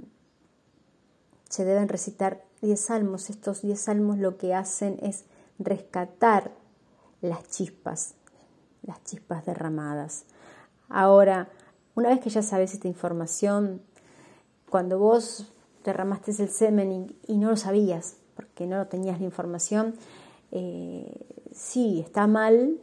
se 1.47 1.65
deben 1.65 1.87
recitar 1.87 2.43
diez 2.61 2.81
salmos. 2.81 3.29
Estos 3.29 3.61
diez 3.61 3.79
salmos 3.79 4.17
lo 4.17 4.37
que 4.37 4.55
hacen 4.55 4.97
es 5.03 5.25
rescatar 5.59 6.51
las 7.21 7.47
chispas, 7.47 8.15
las 8.81 9.03
chispas 9.03 9.45
derramadas. 9.45 10.25
Ahora, 10.89 11.49
una 11.93 12.09
vez 12.09 12.21
que 12.21 12.31
ya 12.31 12.41
sabes 12.41 12.73
esta 12.73 12.87
información, 12.87 13.83
cuando 14.71 14.97
vos 14.97 15.53
derramaste 15.85 16.31
el 16.31 16.49
semen 16.49 17.15
y 17.27 17.37
no 17.37 17.51
lo 17.51 17.57
sabías, 17.57 18.17
porque 18.35 18.65
no 18.65 18.87
tenías 18.87 19.19
la 19.19 19.25
información, 19.25 19.93
eh, 20.49 21.23
sí, 21.53 22.01
está 22.03 22.25
mal, 22.25 22.79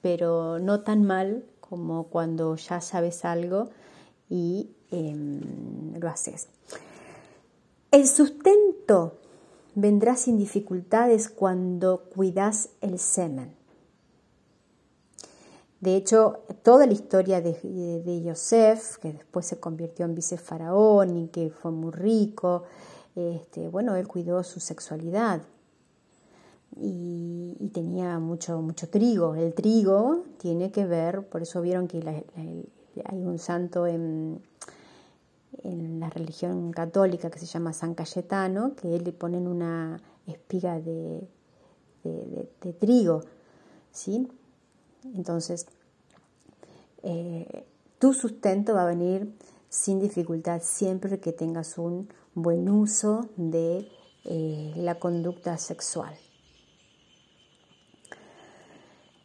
pero 0.00 0.58
no 0.58 0.80
tan 0.80 1.04
mal 1.04 1.44
como 1.74 2.04
cuando 2.04 2.54
ya 2.54 2.80
sabes 2.80 3.24
algo 3.24 3.68
y 4.30 4.70
em, 4.92 5.40
lo 5.98 6.08
haces. 6.08 6.46
El 7.90 8.06
sustento 8.06 9.18
vendrá 9.74 10.14
sin 10.14 10.38
dificultades 10.38 11.28
cuando 11.28 12.04
cuidas 12.14 12.68
el 12.80 13.00
semen. 13.00 13.56
De 15.80 15.96
hecho, 15.96 16.44
toda 16.62 16.86
la 16.86 16.92
historia 16.92 17.40
de, 17.40 17.54
de, 18.04 18.22
Yosef, 18.22 18.98
que 18.98 19.12
después 19.12 19.44
se 19.44 19.58
convirtió 19.58 20.04
en 20.04 20.14
vicefaraón 20.14 21.16
y 21.16 21.26
que 21.26 21.50
fue 21.50 21.72
muy 21.72 21.90
rico, 21.90 22.62
este, 23.16 23.68
bueno, 23.68 23.96
él 23.96 24.06
cuidó 24.06 24.44
su 24.44 24.60
sexualidad, 24.60 25.42
y, 26.76 27.70
tenía 27.72 28.18
mucho, 28.18 28.60
mucho 28.60 28.88
trigo. 28.88 29.34
El 29.34 29.54
trigo 29.54 30.24
tiene 30.38 30.70
que 30.70 30.86
ver, 30.86 31.26
por 31.28 31.42
eso 31.42 31.60
vieron 31.60 31.88
que 31.88 31.98
hay 33.04 33.18
un 33.18 33.38
santo 33.38 33.86
en, 33.86 34.40
en, 35.62 36.00
la 36.00 36.10
religión 36.10 36.72
católica 36.72 37.30
que 37.30 37.38
se 37.38 37.46
llama 37.46 37.72
San 37.72 37.94
Cayetano, 37.94 38.74
que 38.76 38.98
le 38.98 39.12
ponen 39.12 39.46
una 39.46 40.00
espiga 40.26 40.80
de, 40.80 41.26
de, 42.04 42.72
trigo. 42.78 43.22
¿sí? 43.90 44.28
Entonces, 45.14 45.66
eh, 47.02 47.66
tu 47.98 48.12
sustento 48.12 48.74
va 48.74 48.82
a 48.82 48.86
venir 48.86 49.34
sin 49.68 49.98
dificultad 49.98 50.60
siempre 50.62 51.18
que 51.18 51.32
tengas 51.32 51.78
un 51.78 52.08
buen 52.34 52.68
uso 52.68 53.28
de 53.36 53.88
eh, 54.24 54.72
la 54.76 54.98
conducta 54.98 55.58
sexual. 55.58 56.14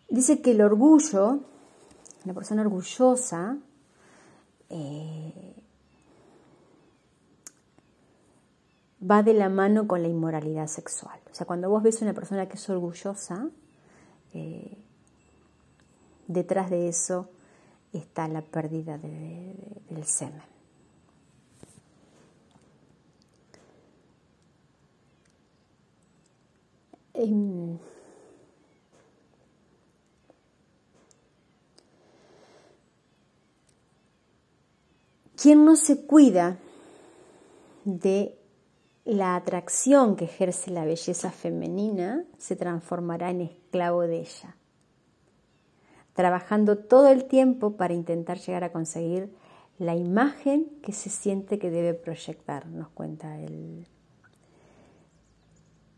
Dice 0.10 0.41
que 0.41 0.52
el 0.52 0.62
orgullo, 0.62 1.39
la 2.26 2.34
persona 2.34 2.63
orgullosa, 2.63 3.58
eh, 4.69 5.56
va 9.10 9.24
de 9.24 9.34
la 9.34 9.50
mano 9.50 9.88
con 9.88 10.02
la 10.02 10.08
inmoralidad 10.08 10.67
sexual. 10.67 11.19
O 11.32 11.36
sea, 11.36 11.45
cuando 11.45 11.69
vos 11.69 11.84
ves 11.84 12.02
una 12.02 12.13
persona 12.13 12.48
que 12.48 12.56
es 12.56 12.69
orgullosa, 12.69 13.50
eh, 14.34 14.78
detrás 16.28 16.69
de 16.69 16.89
eso 16.89 17.30
está 17.93 18.28
la 18.28 18.41
pérdida 18.41 18.98
del 18.98 20.06
semen. 20.06 20.43
Em, 27.13 27.78
quien 35.41 35.63
no 35.63 35.75
se 35.75 36.06
cuida 36.06 36.58
de 37.86 38.38
la 39.06 39.36
atracción 39.36 40.15
que 40.15 40.25
ejerce 40.25 40.69
la 40.69 40.84
belleza 40.84 41.32
femenina 41.32 42.25
se 42.38 42.56
transformará 42.56 43.30
en 43.30 43.41
esclavo 43.41 44.02
de 44.02 44.19
ella, 44.19 44.58
trabajando 46.13 46.78
todo 46.78 47.08
el 47.08 47.25
tiempo 47.25 47.78
para 47.78 47.93
intentar 47.93 48.38
llegar 48.38 48.65
a 48.65 48.71
conseguir 48.71 49.34
la 49.78 49.95
imagen 49.95 50.65
que 50.84 50.91
se 50.91 51.10
siente 51.10 51.58
que 51.58 51.71
debe 51.71 51.93
proyectar, 51.93 52.67
nos 52.67 52.89
cuenta 52.89 53.39
el, 53.39 53.88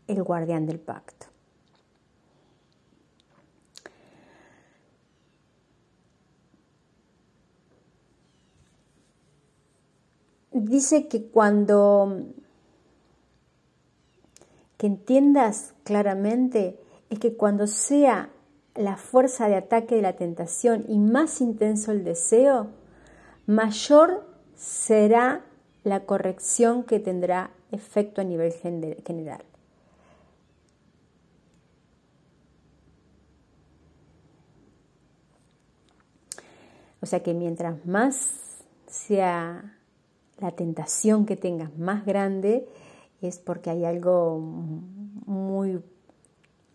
el 0.06 0.22
guardián 0.22 0.66
del 0.66 0.78
pacto. 0.78 1.31
Dice 10.52 11.08
que 11.08 11.24
cuando 11.24 12.26
que 14.76 14.86
entiendas 14.88 15.74
claramente 15.84 16.78
es 17.08 17.20
que 17.20 17.36
cuando 17.36 17.66
sea 17.66 18.30
la 18.74 18.96
fuerza 18.96 19.48
de 19.48 19.54
ataque 19.54 19.94
de 19.94 20.02
la 20.02 20.16
tentación 20.16 20.84
y 20.88 20.98
más 20.98 21.40
intenso 21.40 21.92
el 21.92 22.02
deseo, 22.02 22.70
mayor 23.46 24.26
será 24.56 25.44
la 25.84 26.04
corrección 26.04 26.82
que 26.82 26.98
tendrá 26.98 27.50
efecto 27.70 28.20
a 28.20 28.24
nivel 28.24 28.52
general. 28.52 29.44
O 37.00 37.06
sea 37.06 37.22
que 37.22 37.34
mientras 37.34 37.86
más 37.86 38.64
sea 38.86 39.78
la 40.42 40.50
tentación 40.50 41.24
que 41.24 41.36
tengas 41.36 41.78
más 41.78 42.04
grande, 42.04 42.66
es 43.22 43.38
porque 43.38 43.70
hay 43.70 43.84
algo 43.84 44.38
muy 44.40 45.80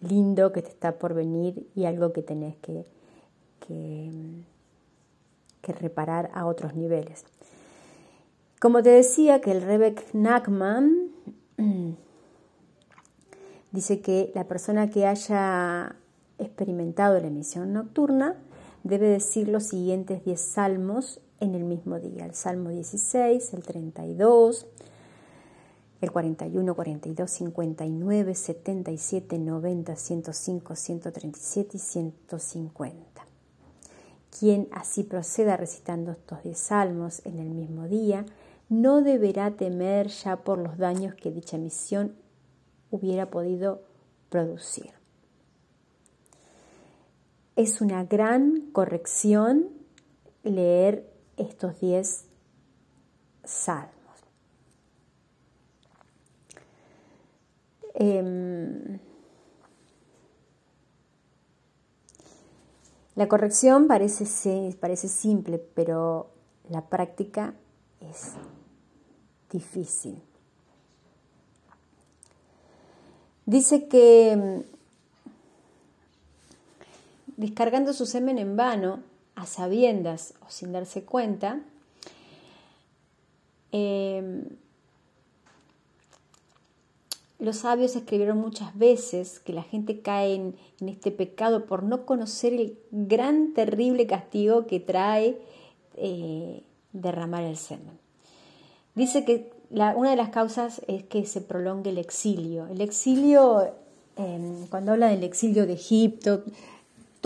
lindo 0.01 0.53
que 0.53 0.62
te 0.62 0.69
está 0.69 0.97
por 0.97 1.13
venir 1.13 1.67
y 1.75 1.86
algo 1.86 2.13
que 2.13 2.23
tenés 2.23 2.56
que, 2.58 2.86
que, 3.67 4.12
reparar 5.82 6.32
a 6.34 6.45
otros 6.45 6.75
niveles. 6.75 7.25
Como 8.62 8.82
te 8.82 8.89
decía, 8.89 9.41
que 9.41 9.51
el 9.51 9.62
Rebek 9.62 10.13
Nachman 10.13 11.10
dice 13.73 13.99
que 13.99 14.32
la 14.34 14.45
persona 14.45 14.89
que 14.89 15.06
haya 15.06 15.97
experimentado 16.38 17.19
la 17.19 17.27
emisión 17.27 17.73
nocturna 17.73 18.38
debe 18.84 19.10
decir 19.10 19.49
los 19.49 19.65
siguientes 19.65 20.23
10 20.23 20.39
salmos 20.39 21.19
en 21.39 21.56
el 21.56 21.63
mismo 21.63 22.00
día. 22.00 22.26
El 22.26 22.34
Salmo 22.34 22.69
16, 22.69 23.54
el 23.54 23.63
32, 23.63 24.67
el 26.02 26.12
41, 26.12 26.76
42, 26.76 27.32
59, 27.32 28.36
77, 28.36 29.39
90, 29.39 29.95
105, 29.95 30.76
137 30.76 31.78
y 31.78 31.80
150. 31.80 33.26
Quien 34.39 34.67
así 34.71 35.04
proceda 35.04 35.58
recitando 35.58 36.12
estos 36.12 36.43
10 36.43 36.58
salmos 36.58 37.21
en 37.26 37.39
el 37.39 37.50
mismo 37.50 37.88
día, 37.88 38.26
no 38.69 39.02
deberá 39.02 39.52
temer 39.52 40.08
ya 40.10 40.38
por 40.38 40.60
los 40.60 40.78
daños 40.78 41.15
que 41.15 41.32
dicha 41.32 41.58
misión 41.58 42.13
hubiera 42.91 43.30
podido 43.30 43.82
producir. 44.30 44.91
Es 47.56 47.82
una 47.82 48.04
gran 48.04 48.69
corrección 48.71 49.69
leer 50.43 51.16
estos 51.38 51.80
10 51.80 52.26
salmos. 53.43 53.93
Em, 57.93 59.00
la 63.15 63.28
corrección 63.28 63.88
parece, 63.88 64.76
parece 64.80 65.08
simple, 65.08 65.58
pero 65.58 66.30
la 66.69 66.82
práctica 66.89 67.54
es 68.02 68.34
difícil. 69.52 70.21
Dice 73.45 73.88
que 73.88 74.32
em, 74.32 74.63
descargando 77.38 77.93
su 77.93 78.06
semen 78.06 78.38
en 78.38 78.58
vano, 78.58 79.00
a 79.38 79.45
sabiendas 79.45 80.34
o 80.45 80.50
sin 80.50 80.73
darse 80.73 81.04
cuenta, 81.04 81.62
em, 83.71 84.43
los 87.38 87.58
sabios 87.58 87.95
escribieron 87.95 88.39
muchas 88.39 88.76
veces 88.76 89.39
que 89.39 89.54
la 89.54 89.62
gente 89.62 90.02
cae 90.02 90.34
en, 90.34 90.56
este 90.88 91.12
pecado 91.12 91.65
por 91.65 91.84
no 91.84 92.06
conocer 92.06 92.54
el 92.54 92.80
gran, 92.89 93.54
terrible 93.54 94.08
castigo 94.08 94.65
que 94.65 94.80
trae 94.80 95.38
eh, 95.95 96.63
derramar 96.93 97.43
el 97.43 97.58
semen. 97.58 98.00
Dice 98.95 99.23
que 99.23 99.52
una 99.69 100.10
de 100.10 100.15
las 100.15 100.30
causas 100.30 100.82
es 100.88 101.04
que 101.04 101.28
se 101.28 101.41
prolongue 101.41 101.91
el 101.91 102.00
exilio. 102.00 102.65
El 102.67 102.82
exilio, 102.82 103.71
em, 104.15 104.65
cuando 104.67 104.93
habla 104.93 105.10
del 105.10 105.23
exilio 105.23 105.67
de 105.67 105.73
Egipto, 105.73 106.43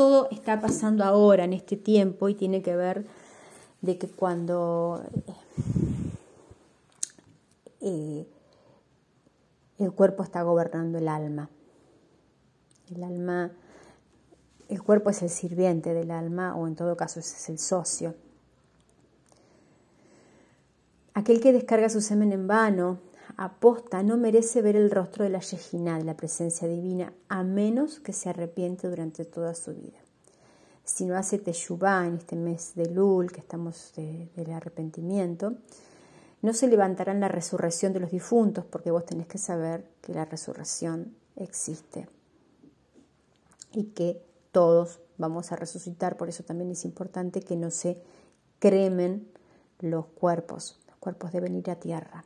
todo 0.02 0.30
está 0.32 0.60
pasando 0.60 1.04
ahora, 1.04 1.44
en 1.44 1.54
este 1.54 1.78
tiempo, 1.78 2.28
y 2.28 2.34
tiene 2.34 2.64
que 2.64 2.76
ver 2.76 3.06
de 3.82 4.00
que 4.00 4.08
cuando... 4.08 5.04
Eh, 7.82 8.26
el 9.78 9.92
cuerpo 9.92 10.24
está 10.24 10.42
gobernando 10.42 10.98
el 10.98 11.08
alma. 11.08 11.50
El 12.90 13.04
alma, 13.04 13.52
el 14.70 14.82
cuerpo 14.82 15.12
es 15.12 15.22
el 15.22 15.30
sirviente 15.30 15.94
del 15.94 16.10
alma 16.10 16.56
o 16.56 16.68
en 16.68 16.76
todo 16.76 16.98
caso 16.98 17.20
es 17.20 17.50
el 17.50 17.60
socio. 17.60 18.16
Aquel 21.14 21.42
que 21.42 21.54
descarga 21.54 21.90
su 21.90 22.02
semen 22.02 22.32
en 22.32 22.48
vano, 22.48 22.98
aposta, 23.38 24.04
no 24.04 24.18
merece 24.18 24.62
ver 24.62 24.76
el 24.76 24.92
rostro 24.92 25.24
de 25.24 25.30
la 25.30 25.40
Yejina, 25.40 25.98
de 25.98 26.04
la 26.04 26.18
presencia 26.18 26.68
divina, 26.68 27.14
a 27.30 27.44
menos 27.44 28.00
que 28.00 28.14
se 28.14 28.30
arrepiente 28.30 28.88
durante 28.88 29.26
toda 29.26 29.56
su 29.56 29.74
vida. 29.74 30.00
Si 30.84 31.06
no 31.06 31.16
hace 31.16 31.38
Teshuvah 31.38 32.08
en 32.08 32.16
este 32.16 32.36
mes 32.36 32.74
de 32.76 32.90
Lul, 32.90 33.32
que 33.32 33.40
estamos 33.40 33.94
del 33.96 34.52
arrepentimiento, 34.52 35.56
no 36.42 36.54
se 36.54 36.68
levantará 36.68 37.12
en 37.12 37.20
la 37.20 37.28
resurrección 37.28 37.94
de 37.94 38.00
los 38.00 38.12
difuntos, 38.12 38.66
porque 38.66 38.92
vos 38.92 39.06
tenés 39.06 39.28
que 39.28 39.38
saber 39.38 39.88
que 40.02 40.14
la 40.14 40.26
resurrección 40.26 41.16
existe 41.36 42.08
y 43.74 43.86
que 43.86 44.22
todos 44.52 45.00
vamos 45.18 45.52
a 45.52 45.56
resucitar. 45.56 46.18
Por 46.18 46.30
eso 46.30 46.44
también 46.44 46.72
es 46.72 46.84
importante 46.84 47.42
que 47.42 47.56
no 47.56 47.70
se 47.70 48.02
cremen 48.60 49.32
los 49.80 50.08
cuerpos. 50.08 50.80
Los 50.88 50.98
cuerpos 50.98 51.32
deben 51.32 51.56
ir 51.56 51.70
a 51.70 51.76
tierra. 51.76 52.26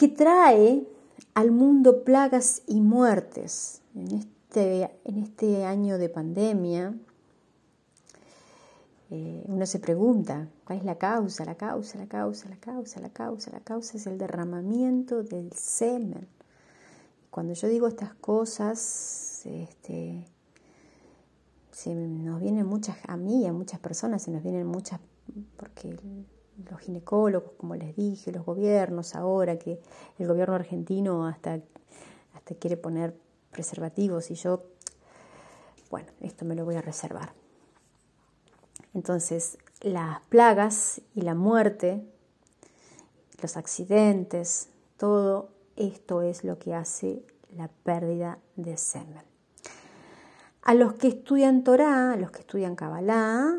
Que 0.00 0.08
trae 0.08 0.88
al 1.34 1.50
mundo 1.50 2.04
plagas 2.04 2.62
y 2.66 2.80
muertes. 2.80 3.82
En 3.94 4.10
este, 4.12 4.90
en 5.04 5.18
este 5.18 5.66
año 5.66 5.98
de 5.98 6.08
pandemia, 6.08 6.94
eh, 9.10 9.44
uno 9.44 9.66
se 9.66 9.78
pregunta, 9.78 10.48
¿cuál 10.64 10.78
es 10.78 10.86
la 10.86 10.96
causa? 10.96 11.44
La 11.44 11.54
causa, 11.56 11.98
la 11.98 12.06
causa, 12.06 12.48
la 12.48 12.56
causa, 12.56 12.98
la 12.98 13.10
causa, 13.10 13.50
la 13.50 13.60
causa 13.60 13.98
es 13.98 14.06
el 14.06 14.16
derramamiento 14.16 15.22
del 15.22 15.52
semen. 15.52 16.26
Cuando 17.30 17.52
yo 17.52 17.68
digo 17.68 17.86
estas 17.86 18.14
cosas, 18.14 19.42
este, 19.44 20.24
se 21.72 21.94
nos 21.94 22.40
vienen 22.40 22.64
muchas, 22.64 22.96
a 23.06 23.18
mí 23.18 23.42
y 23.42 23.46
a 23.46 23.52
muchas 23.52 23.80
personas 23.80 24.22
se 24.22 24.30
nos 24.30 24.42
vienen 24.42 24.66
muchas, 24.66 24.98
porque 25.58 25.94
los 26.68 26.80
ginecólogos, 26.80 27.52
como 27.56 27.74
les 27.76 27.94
dije, 27.96 28.32
los 28.32 28.44
gobiernos 28.44 29.14
ahora, 29.14 29.58
que 29.58 29.80
el 30.18 30.26
gobierno 30.26 30.54
argentino 30.54 31.26
hasta, 31.26 31.60
hasta 32.34 32.54
quiere 32.56 32.76
poner 32.76 33.14
preservativos 33.50 34.30
y 34.30 34.34
yo, 34.34 34.64
bueno, 35.90 36.08
esto 36.20 36.44
me 36.44 36.54
lo 36.54 36.64
voy 36.64 36.76
a 36.76 36.82
reservar. 36.82 37.32
Entonces, 38.94 39.58
las 39.80 40.20
plagas 40.22 41.00
y 41.14 41.22
la 41.22 41.34
muerte, 41.34 42.04
los 43.40 43.56
accidentes, 43.56 44.68
todo 44.96 45.50
esto 45.76 46.22
es 46.22 46.44
lo 46.44 46.58
que 46.58 46.74
hace 46.74 47.22
la 47.56 47.68
pérdida 47.68 48.38
de 48.56 48.76
semen. 48.76 49.22
A 50.62 50.74
los 50.74 50.94
que 50.94 51.08
estudian 51.08 51.64
Torah, 51.64 52.12
a 52.12 52.16
los 52.16 52.30
que 52.30 52.40
estudian 52.40 52.76
Kabbalah, 52.76 53.58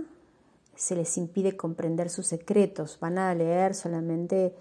se 0.81 0.95
les 0.95 1.15
impide 1.19 1.55
comprender 1.55 2.09
sus 2.09 2.25
secretos, 2.25 2.97
van 2.99 3.19
a 3.19 3.35
leer 3.35 3.75
solamente 3.75 4.55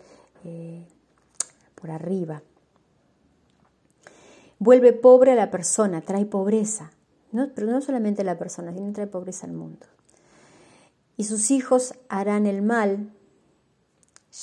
eh, 0.44 0.86
por 1.74 1.90
arriba. 1.90 2.42
Vuelve 4.58 4.92
pobre 4.92 5.32
a 5.32 5.34
la 5.34 5.50
persona, 5.50 6.02
trae 6.02 6.26
pobreza, 6.26 6.92
pero 7.54 7.68
no 7.68 7.80
solamente 7.80 8.20
a 8.20 8.26
la 8.26 8.36
persona, 8.36 8.70
sino 8.74 8.92
trae 8.92 9.06
pobreza 9.06 9.46
al 9.46 9.54
mundo. 9.54 9.86
Y 11.16 11.24
sus 11.24 11.50
hijos 11.50 11.94
harán 12.10 12.44
el 12.44 12.60
mal, 12.60 13.10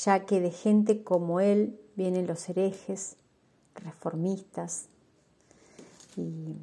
ya 0.03 0.25
que 0.25 0.41
de 0.41 0.49
gente 0.49 1.03
como 1.03 1.41
él 1.41 1.79
vienen 1.95 2.25
los 2.25 2.49
herejes, 2.49 3.17
reformistas 3.75 4.87
y 6.15 6.55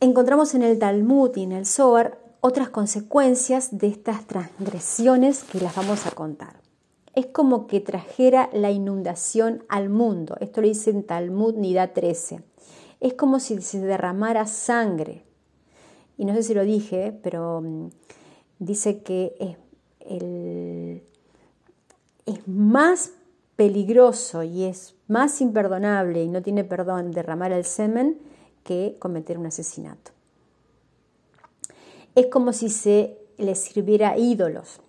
encontramos 0.00 0.54
en 0.54 0.62
el 0.62 0.78
Talmud 0.78 1.36
y 1.36 1.42
en 1.42 1.52
el 1.52 1.66
Zohar 1.66 2.18
otras 2.40 2.70
consecuencias 2.70 3.76
de 3.78 3.88
estas 3.88 4.26
transgresiones 4.26 5.44
que 5.44 5.60
las 5.60 5.76
vamos 5.76 6.06
a 6.06 6.10
contar. 6.10 6.56
Es 7.14 7.26
como 7.26 7.66
que 7.66 7.80
trajera 7.80 8.48
la 8.52 8.70
inundación 8.70 9.64
al 9.68 9.90
mundo. 9.90 10.36
Esto 10.40 10.62
lo 10.62 10.68
dice 10.68 10.90
en 10.90 11.04
Talmud 11.04 11.54
Nida 11.54 11.92
13. 11.92 12.42
Es 13.00 13.14
como 13.14 13.40
si 13.40 13.60
se 13.60 13.80
derramara 13.80 14.46
sangre. 14.46 15.24
Y 16.16 16.24
no 16.24 16.34
sé 16.34 16.42
si 16.42 16.54
lo 16.54 16.64
dije, 16.64 17.18
pero 17.22 17.60
mm, 17.60 17.88
dice 18.58 19.02
que 19.02 19.34
es, 19.38 19.56
es 22.26 22.48
más 22.48 23.12
peligroso 23.56 24.42
y 24.42 24.64
es 24.64 24.94
más 25.08 25.42
imperdonable 25.42 26.22
y 26.22 26.28
no 26.28 26.40
tiene 26.40 26.64
perdón 26.64 27.10
derramar 27.10 27.52
el 27.52 27.64
semen 27.64 28.18
que 28.64 28.96
cometer 28.98 29.38
un 29.38 29.46
asesinato. 29.46 30.12
Es 32.14 32.26
como 32.26 32.52
si 32.52 32.68
se 32.68 33.18
le 33.38 33.54
sirviera 33.54 34.16
ídolos. 34.18 34.80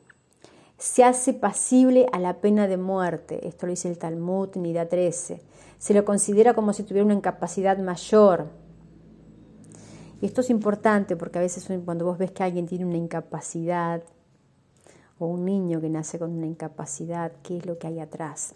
Se 0.78 1.04
hace 1.04 1.34
pasible 1.34 2.08
a 2.12 2.20
la 2.20 2.42
pena 2.42 2.68
de 2.68 2.78
muerte. 2.78 3.48
Esto 3.48 3.68
lo 3.68 3.72
dice 3.72 3.90
el 3.90 3.98
Talmud, 3.98 4.56
Nida 4.56 4.90
13. 4.90 5.42
Se 5.78 5.94
lo 5.94 6.04
considera 6.04 6.54
como 6.54 6.74
si 6.74 6.84
tuviera 6.84 7.06
una 7.06 7.14
incapacidad 7.14 7.78
mayor. 7.78 8.48
Y 10.22 10.26
esto 10.26 10.42
es 10.42 10.50
importante 10.50 11.16
porque 11.16 11.40
a 11.40 11.42
veces 11.42 11.68
cuando 11.86 12.06
vos 12.06 12.18
ves 12.18 12.32
que 12.32 12.44
alguien 12.44 12.68
tiene 12.68 12.86
una 12.86 12.98
incapacidad 12.98 14.04
o 15.18 15.28
un 15.28 15.46
niño 15.46 15.82
que 15.82 15.90
nace 15.90 16.20
con 16.20 16.32
una 16.32 16.48
incapacidad, 16.48 17.32
¿qué 17.44 17.58
es 17.58 17.66
lo 17.66 17.78
que 17.78 17.88
hay 17.88 18.00
atrás? 18.00 18.54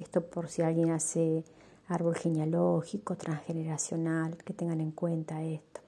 Esto 0.00 0.22
por 0.22 0.48
si 0.48 0.62
alguien 0.62 0.90
hace 0.90 1.44
árbol 1.92 2.16
genealógico, 2.16 3.16
transgeneracional, 3.16 4.36
que 4.38 4.52
tengan 4.52 4.80
en 4.80 4.90
cuenta 4.90 5.40
esto. 5.42 5.80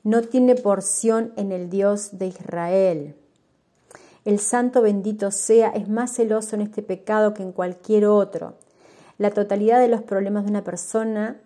No 0.04 0.22
tiene 0.22 0.56
porción 0.56 1.34
en 1.36 1.52
el 1.52 1.70
Dios 1.70 2.18
de 2.18 2.28
Israel. 2.28 3.16
El 4.24 4.40
santo 4.40 4.82
bendito 4.82 5.32
sea 5.32 5.70
es 5.70 5.90
más 5.90 6.14
celoso 6.14 6.56
en 6.56 6.62
este 6.62 6.84
pecado 6.84 7.34
que 7.34 7.44
en 7.44 7.52
cualquier 7.52 8.06
otro 8.06 8.56
la 9.18 9.32
totalidad 9.32 9.80
de 9.80 9.88
los 9.88 10.02
problemas 10.02 10.44
de 10.46 10.52
una 10.52 10.64
persona 10.64 11.42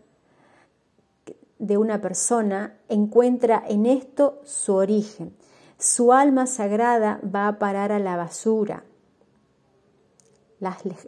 de 1.61 1.77
una 1.77 2.01
persona 2.01 2.75
encuentra 2.89 3.63
en 3.67 3.85
esto 3.85 4.41
su 4.43 4.73
origen. 4.73 5.31
Su 5.77 6.11
alma 6.11 6.47
sagrada 6.47 7.19
va 7.23 7.47
a 7.47 7.59
parar 7.59 7.91
a 7.91 7.99
la 7.99 8.17
basura. 8.17 8.83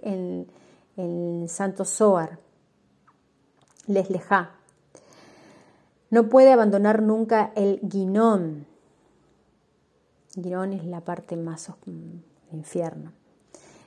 En 0.03 0.47
el 0.95 1.49
Santo 1.49 1.85
Zohar, 1.85 2.37
les 3.87 4.11
leja. 4.11 4.51
No 6.11 6.29
puede 6.29 6.51
abandonar 6.51 7.01
nunca 7.01 7.51
el 7.55 7.79
guinón. 7.81 8.67
Guinón 10.35 10.73
es 10.73 10.85
la 10.85 11.01
parte 11.01 11.35
más 11.35 11.71
infierno. 12.51 13.11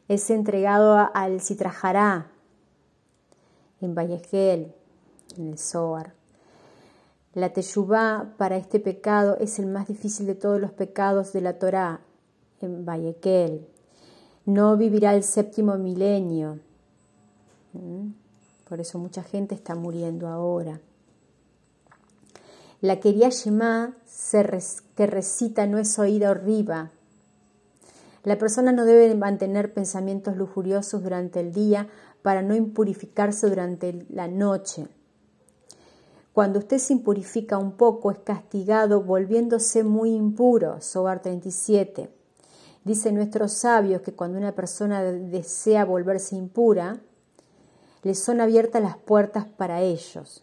Es 0.09 0.31
entregado 0.31 1.11
al 1.15 1.41
citrajará, 1.41 2.27
en 3.81 3.95
Vallegel, 3.95 4.73
en 5.37 5.49
el 5.49 5.59
Zohar. 5.59 6.15
La 7.35 7.53
teshuvá 7.53 8.35
para 8.39 8.57
este 8.57 8.81
pecado 8.81 9.37
es 9.39 9.59
el 9.59 9.67
más 9.67 9.89
difícil 9.89 10.27
de 10.27 10.35
todos 10.35 10.61
los 10.61 10.73
pecados 10.73 11.33
de 11.33 11.43
la 11.43 11.59
Torá, 11.59 12.01
en 12.61 12.87
Vallequel. 12.87 13.67
No 14.47 14.77
vivirá 14.77 15.15
el 15.15 15.23
séptimo 15.23 15.77
milenio. 15.77 16.61
¿Mm? 17.75 18.13
Por 18.69 18.81
eso 18.81 18.99
mucha 18.99 19.23
gente 19.23 19.55
está 19.55 19.75
muriendo 19.75 20.29
ahora. 20.29 20.81
La 22.81 23.01
quería 23.01 23.29
Shema 23.31 23.97
que 24.97 25.07
recita 25.07 25.67
no 25.67 25.79
es 25.79 25.99
oída 25.99 26.31
arriba. 26.31 26.91
La 28.25 28.39
persona 28.39 28.73
no 28.73 28.85
debe 28.85 29.15
mantener 29.15 29.73
pensamientos 29.73 30.37
lujuriosos 30.37 31.03
durante 31.03 31.41
el 31.41 31.53
día 31.53 31.89
para 32.27 32.43
no 32.43 32.57
impurificarse 32.57 33.49
durante 33.49 34.05
la 34.09 34.27
noche. 34.27 34.89
Cuando 36.33 36.59
usted 36.59 36.79
se 36.79 36.93
impurifica 36.93 37.57
un 37.57 37.77
poco 37.77 38.11
es 38.11 38.19
castigado 38.19 39.01
volviéndose 39.01 39.85
muy 39.85 40.13
impuro. 40.13 40.81
Sobar 40.81 41.23
37. 41.23 42.11
Dice 42.83 43.13
nuestros 43.13 43.53
sabios 43.53 44.03
que 44.03 44.13
cuando 44.13 44.39
una 44.39 44.57
persona 44.57 45.05
desea 45.05 45.85
volverse 45.85 46.35
impura, 46.35 46.99
le 48.03 48.17
son 48.17 48.41
abiertas 48.41 48.83
las 48.83 48.97
puertas 48.97 49.45
para 49.45 49.83
ellos. 49.83 50.43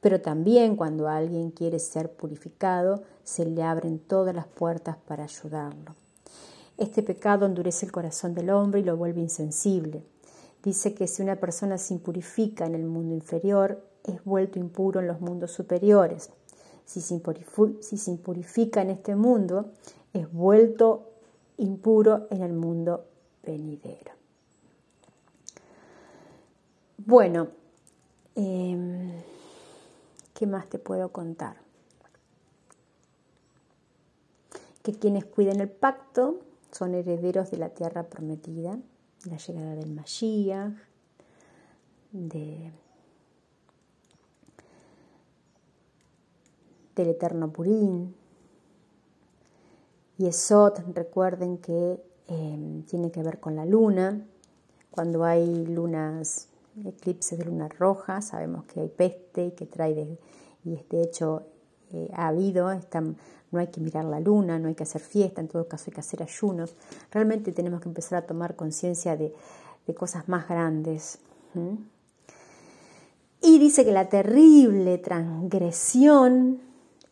Pero 0.00 0.22
también 0.22 0.74
cuando 0.74 1.06
alguien 1.06 1.50
quiere 1.50 1.78
ser 1.78 2.10
purificado, 2.10 3.02
se 3.24 3.44
le 3.44 3.62
abren 3.62 3.98
todas 3.98 4.34
las 4.34 4.46
puertas 4.46 4.96
para 4.96 5.24
ayudarlo. 5.24 6.01
Este 6.82 7.04
pecado 7.04 7.46
endurece 7.46 7.86
el 7.86 7.92
corazón 7.92 8.34
del 8.34 8.50
hombre 8.50 8.80
y 8.80 8.82
lo 8.82 8.96
vuelve 8.96 9.20
insensible. 9.20 10.02
Dice 10.64 10.94
que 10.94 11.06
si 11.06 11.22
una 11.22 11.36
persona 11.36 11.78
se 11.78 11.94
impurifica 11.94 12.66
en 12.66 12.74
el 12.74 12.82
mundo 12.82 13.14
inferior, 13.14 13.80
es 14.02 14.24
vuelto 14.24 14.58
impuro 14.58 14.98
en 14.98 15.06
los 15.06 15.20
mundos 15.20 15.52
superiores. 15.52 16.30
Si 16.84 17.00
se, 17.00 17.14
impurifica 17.14 18.82
en 18.82 18.90
este 18.90 19.14
mundo, 19.14 19.70
es 20.12 20.32
vuelto 20.32 21.12
impuro 21.56 22.26
en 22.30 22.42
el 22.42 22.52
mundo 22.52 23.04
venidero. 23.44 24.10
Bueno, 26.96 27.46
em, 28.34 29.12
¿qué 30.34 30.48
más 30.48 30.68
te 30.68 30.80
puedo 30.80 31.12
contar? 31.12 31.58
Que 34.82 34.92
quienes 34.92 35.24
cuiden 35.26 35.60
el 35.60 35.70
pacto 35.70 36.40
son 36.72 36.94
herederos 36.94 37.50
de 37.50 37.58
la 37.58 37.68
tierra 37.68 38.04
prometida, 38.04 38.78
la 39.24 39.36
llegada 39.36 39.74
del 39.76 39.92
Mashiach, 39.92 40.72
de, 42.12 42.72
del 46.96 47.08
eterno 47.08 47.52
Purín. 47.52 48.14
Y 50.18 50.26
Esot, 50.26 50.82
recuerden 50.94 51.58
que 51.58 52.02
em, 52.28 52.82
tiene 52.84 53.10
que 53.10 53.22
ver 53.22 53.38
con 53.38 53.54
la 53.56 53.64
luna. 53.64 54.26
Cuando 54.90 55.24
hay 55.24 55.66
lunas, 55.66 56.48
eclipses 56.84 57.38
de 57.38 57.44
luna 57.44 57.68
roja, 57.68 58.20
sabemos 58.22 58.64
que 58.64 58.80
hay 58.80 58.88
peste 58.88 59.46
y 59.46 59.50
que 59.52 59.66
trae, 59.66 59.94
de, 59.94 60.18
y 60.64 60.76
de 60.90 61.02
hecho 61.02 61.42
eh, 61.92 62.08
ha 62.14 62.28
habido, 62.28 62.70
están 62.72 63.16
no 63.52 63.60
hay 63.60 63.68
que 63.68 63.80
mirar 63.80 64.04
la 64.04 64.18
luna, 64.18 64.58
no 64.58 64.68
hay 64.68 64.74
que 64.74 64.82
hacer 64.82 65.02
fiesta, 65.02 65.40
en 65.40 65.48
todo 65.48 65.68
caso 65.68 65.84
hay 65.88 65.94
que 65.94 66.00
hacer 66.00 66.22
ayunos. 66.22 66.74
Realmente 67.10 67.52
tenemos 67.52 67.80
que 67.80 67.88
empezar 67.88 68.22
a 68.22 68.26
tomar 68.26 68.56
conciencia 68.56 69.16
de, 69.16 69.32
cosas 69.94 70.26
más 70.26 70.48
grandes. 70.48 71.18
Y 73.42 73.58
dice 73.58 73.84
que 73.84 73.92
la 73.92 74.08
terrible 74.08 74.96
transgresión 74.98 76.60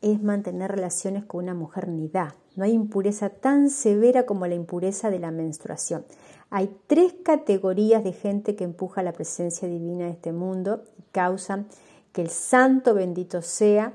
es 0.01 0.23
mantener 0.23 0.71
relaciones 0.71 1.25
con 1.25 1.45
una 1.45 1.55
mujer 1.55 1.89
nidá. 1.89 2.35
No 2.57 2.65
hay 2.65 2.73
impureza 2.73 3.29
tan 3.29 3.69
severa 3.69 4.25
como 4.25 4.47
la 4.47 4.55
impureza 4.55 5.11
de 5.11 5.19
la 5.19 5.31
menstruación. 5.31 6.07
Hay 6.49 6.75
tres 6.87 7.15
categorías 7.23 8.03
de 8.03 8.13
gente 8.13 8.57
que 8.57 8.65
empuja 8.65 9.03
la 9.03 9.13
presencia 9.13 9.69
divina 9.69 10.07
de 10.07 10.13
este 10.13 10.33
mundo 10.33 10.85
y 10.99 11.03
causan 11.13 11.67
que 12.13 12.23
el 12.23 12.31
santo 12.31 12.95
bendito 12.95 13.43
sea 13.43 13.95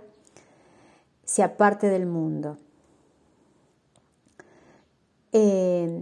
se 1.25 1.43
aparte 1.43 1.87
del 1.87 2.05
mundo. 2.05 2.57
Eh, 5.33 5.99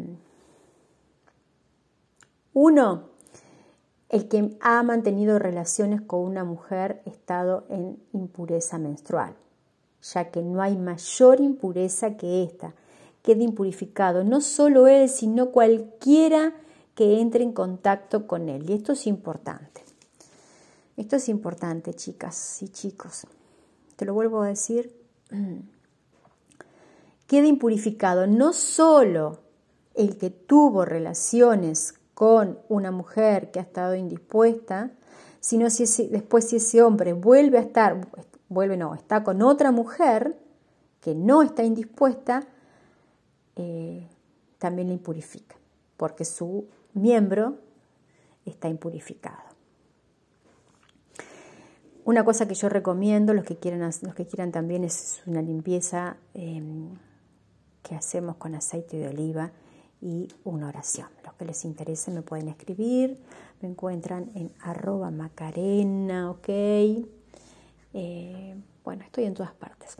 uno, 2.53 3.09
el 4.09 4.27
que 4.27 4.55
ha 4.61 4.83
mantenido 4.83 5.39
relaciones 5.39 6.01
con 6.01 6.19
una 6.19 6.43
mujer 6.43 7.01
estado 7.05 7.65
en 7.69 7.97
impureza 8.13 8.77
menstrual, 8.77 9.35
ya 10.03 10.29
que 10.29 10.43
no 10.43 10.61
hay 10.61 10.77
mayor 10.77 11.39
impureza 11.39 12.15
que 12.15 12.43
esta. 12.43 12.75
Quede 13.23 13.43
impurificado 13.43 14.23
no 14.23 14.41
solo 14.41 14.87
él, 14.87 15.09
sino 15.09 15.51
cualquiera 15.51 16.53
que 16.93 17.21
entre 17.21 17.43
en 17.43 17.53
contacto 17.53 18.27
con 18.27 18.49
él. 18.49 18.69
Y 18.69 18.73
esto 18.73 18.91
es 18.91 19.07
importante. 19.07 19.81
Esto 20.95 21.15
es 21.15 21.27
importante, 21.29 21.95
chicas 21.95 22.61
y 22.61 22.67
chicos. 22.69 23.25
Te 23.95 24.05
lo 24.05 24.13
vuelvo 24.13 24.43
a 24.43 24.47
decir. 24.47 25.02
Queda 27.27 27.47
impurificado 27.47 28.27
no 28.27 28.53
solo 28.53 29.39
el 29.95 30.17
que 30.17 30.29
tuvo 30.29 30.85
relaciones 30.85 31.95
con 32.13 32.59
una 32.69 32.91
mujer 32.91 33.51
que 33.51 33.59
ha 33.59 33.63
estado 33.63 33.95
indispuesta, 33.95 34.91
sino 35.39 35.69
si 35.69 36.07
después 36.07 36.47
si 36.47 36.57
ese 36.57 36.81
hombre 36.81 37.13
vuelve 37.13 37.57
a 37.57 37.61
estar, 37.61 38.07
vuelve 38.49 38.77
no, 38.77 38.93
está 38.95 39.23
con 39.23 39.41
otra 39.41 39.71
mujer 39.71 40.37
que 41.01 41.15
no 41.15 41.41
está 41.41 41.63
indispuesta, 41.63 42.43
eh, 43.55 44.07
también 44.57 44.87
le 44.87 44.93
impurifica, 44.93 45.55
porque 45.97 46.23
su 46.23 46.67
miembro 46.93 47.57
está 48.45 48.69
impurificado. 48.69 49.52
Una 52.05 52.25
cosa 52.25 52.47
que 52.47 52.53
yo 52.53 52.67
recomiendo, 52.67 53.33
los 53.33 53.45
que 53.45 53.55
quieran, 53.55 53.79
los 53.79 54.15
que 54.15 54.25
quieran 54.25 54.51
también, 54.51 54.83
es 54.83 55.21
una 55.25 55.41
limpieza 55.41 56.17
em, 56.33 56.89
que 57.81 57.95
hacemos 57.95 58.35
con 58.35 58.55
aceite 58.55 58.97
de 58.97 59.07
oliva 59.07 59.51
y 60.01 60.27
una 60.43 60.67
oración. 60.67 61.07
Los 61.23 61.33
que 61.35 61.45
les 61.45 61.63
interese 61.63 62.11
me 62.11 62.21
pueden 62.21 62.49
escribir, 62.49 63.21
me 63.61 63.69
encuentran 63.69 64.29
en 64.35 64.51
arroba 64.59 65.11
macarena, 65.11 66.29
ok. 66.29 66.49
Eh, 66.49 68.55
bueno, 68.83 69.03
estoy 69.05 69.23
en 69.23 69.33
todas 69.33 69.53
partes. 69.53 69.95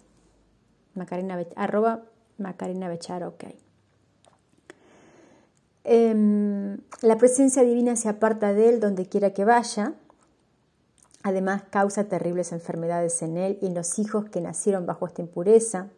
Macarena, 0.96 1.42
arroba 1.56 2.04
macarena 2.38 2.90
bechar, 2.90 3.24
ok. 3.24 3.46
Em, 5.86 6.80
la 7.02 7.18
presencia 7.18 7.64
divina 7.64 7.96
se 7.96 8.10
aparta 8.10 8.54
de 8.54 8.70
él 8.70 8.80
donde 8.82 9.06
quiera 9.06 9.34
que 9.34 9.46
vaya. 9.46 9.94
Además, 11.24 11.64
causa 11.70 12.04
terribles 12.04 12.52
enfermedades 12.52 13.22
en 13.22 13.38
él 13.38 13.58
y 13.62 13.68
en 13.68 13.74
los 13.74 13.98
hijos 13.98 14.30
que 14.30 14.42
nacieron 14.42 14.86
bajo 14.86 15.08
esta 15.08 15.22
impureza. 15.22 15.90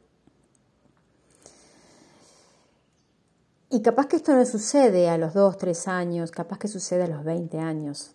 Y 3.72 3.82
capaz 3.82 4.06
que 4.06 4.18
esto 4.18 4.36
no 4.36 4.46
sucede 4.46 5.10
a 5.10 5.18
los 5.18 5.34
2, 5.34 5.58
3 5.58 5.88
años, 5.88 6.32
capaz 6.32 6.60
que 6.60 6.68
sucede 6.68 7.04
a 7.04 7.08
los 7.08 7.24
20 7.24 7.58
años, 7.58 8.14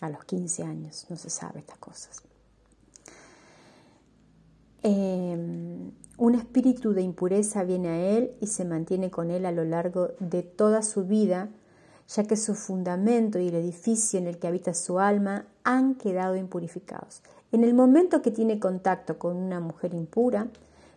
a 0.00 0.08
los 0.08 0.24
15 0.24 0.62
años, 0.62 1.06
no 1.10 1.16
se 1.16 1.28
sabe 1.28 1.58
estas 1.58 1.78
cosas. 1.78 2.22
Em, 4.84 5.92
un 6.18 6.34
espíritu 6.34 6.92
de 6.92 7.02
impureza 7.02 7.64
viene 7.64 7.88
a 7.88 8.00
él 8.16 8.36
y 8.40 8.46
se 8.46 8.64
mantiene 8.64 9.10
con 9.10 9.30
él 9.30 9.46
a 9.46 9.52
lo 9.52 9.64
largo 9.64 10.10
de 10.20 10.42
toda 10.42 10.82
su 10.82 11.04
vida, 11.04 11.48
ya 12.08 12.24
que 12.24 12.36
su 12.36 12.54
fundamento 12.54 13.38
y 13.38 13.48
el 13.48 13.54
edificio 13.54 14.18
en 14.18 14.26
el 14.26 14.38
que 14.38 14.46
habita 14.46 14.74
su 14.74 14.98
alma 14.98 15.46
han 15.62 15.94
quedado 15.94 16.36
impurificados. 16.36 17.22
En 17.52 17.64
el 17.64 17.74
momento 17.74 18.22
que 18.22 18.30
tiene 18.30 18.58
contacto 18.58 19.18
con 19.18 19.36
una 19.36 19.60
mujer 19.60 19.94
impura, 19.94 20.48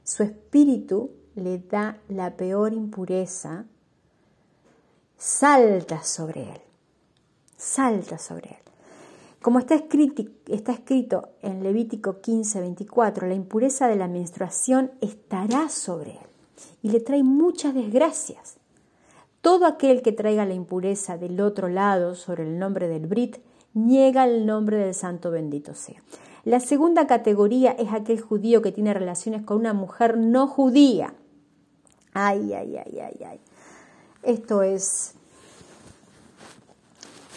su 0.03 0.23
espíritu 0.23 1.11
le 1.35 1.59
da 1.59 1.97
la 2.09 2.35
peor 2.35 2.73
impureza, 2.73 3.65
salta 5.17 6.03
sobre 6.03 6.43
él, 6.43 6.61
salta 7.55 8.17
sobre 8.17 8.49
él. 8.49 8.67
Como 9.41 9.59
está 9.59 9.75
escrito, 9.75 11.29
en 11.41 11.63
Levítico 11.63 12.19
15, 12.19 12.59
24, 12.59 13.27
la 13.27 13.33
impureza 13.33 13.87
de 13.87 13.95
la 13.95 14.07
menstruación 14.07 14.91
estará 14.99 15.69
sobre 15.69 16.11
él 16.11 16.27
y 16.81 16.89
le 16.89 16.99
trae 16.99 17.23
muchas 17.23 17.73
desgracias. 17.73 18.56
Todo 19.41 19.65
aquel 19.65 20.01
que 20.01 20.11
traiga 20.11 20.45
la 20.45 20.53
impureza 20.53 21.17
del 21.17 21.39
otro 21.39 21.69
lado 21.69 22.15
sobre 22.15 22.43
el 22.43 22.59
nombre 22.59 22.87
del 22.87 23.07
Brit, 23.07 23.37
niega 23.73 24.25
el 24.25 24.45
nombre 24.45 24.77
del 24.77 24.93
Santo 24.93 25.31
bendito 25.31 25.73
sea. 25.73 26.01
La 26.43 26.59
segunda 26.59 27.07
categoría 27.07 27.71
es 27.71 27.91
aquel 27.91 28.21
judío 28.21 28.61
que 28.61 28.71
tiene 28.71 28.93
relaciones 28.93 29.43
con 29.43 29.57
una 29.57 29.73
mujer 29.73 30.17
no 30.17 30.47
judía. 30.47 31.13
Ay, 32.13 32.53
ay, 32.53 32.77
ay, 32.77 32.99
ay, 32.99 33.25
ay. 33.25 33.39
Esto 34.23 34.63
es... 34.63 35.13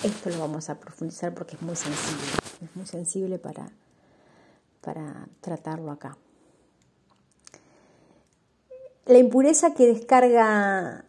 Esto 0.03 0.31
lo 0.31 0.39
vamos 0.39 0.71
a 0.71 0.79
profundizar 0.81 1.35
porque 1.35 1.57
es 1.57 1.63
muy 1.63 1.77
sensible. 1.77 2.25
Es 2.63 2.77
muy 2.77 2.87
sensible 2.87 3.39
para, 3.39 3.71
para 4.81 5.29
tratarlo 5.41 5.91
acá. 5.91 6.17
La 9.07 9.19
impureza 9.19 9.75
que 9.75 9.87
descarga 9.87 11.05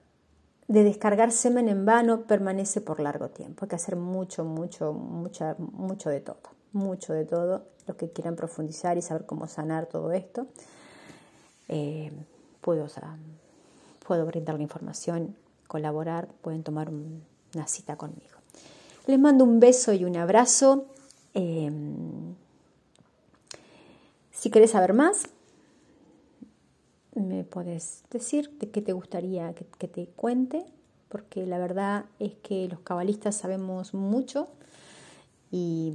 de 0.71 0.86
descargar 0.86 1.34
semen 1.34 1.67
en 1.67 1.86
vano 1.86 2.21
permanece 2.21 2.79
por 2.79 3.01
largo 3.01 3.27
tiempo. 3.27 3.65
Hay 3.65 3.69
que 3.69 3.75
hacer 3.75 3.97
mucho, 3.97 4.45
mucho, 4.45 4.93
mucho, 4.93 5.55
mucho 5.57 6.10
de 6.10 6.21
todo. 6.21 6.39
Mucho 6.71 7.12
de 7.12 7.25
todo 7.25 7.65
los 7.88 7.97
que 7.97 8.10
quieran 8.10 8.38
profundizar 8.38 8.97
y 8.97 9.01
saber 9.01 9.25
cómo 9.25 9.47
sanar 9.47 9.88
todo 9.88 10.13
esto, 10.13 10.47
eh, 11.67 12.10
puedo, 12.62 12.88
puedo 14.07 14.25
brindar 14.25 14.55
la 14.55 14.63
información, 14.63 15.36
colaborar, 15.67 16.29
pueden 16.41 16.63
tomar 16.63 16.89
una 16.89 17.67
cita 17.67 17.97
conmigo. 17.97 18.38
Les 19.07 19.19
mando 19.19 19.43
un 19.43 19.60
beso 19.60 19.91
y 19.91 20.05
un 20.05 20.15
abrazo. 20.15 20.86
Em, 21.34 22.34
si 24.31 24.49
querés 24.49 24.71
saber 24.71 24.93
más, 24.93 25.27
me 27.15 27.43
puedes 27.43 28.04
decir 28.10 28.50
de 28.60 28.69
qué 28.69 28.82
te 28.82 28.93
gustaría 28.93 29.54
que, 29.54 29.88
te 29.88 30.08
cuente, 30.08 30.65
porque 31.10 31.45
la 31.45 31.58
verdad 31.58 32.06
es 32.19 32.34
que 32.36 32.67
los 32.67 32.80
cabalistas 32.80 33.36
sabemos 33.36 33.93
mucho 33.93 34.47
y 35.52 35.93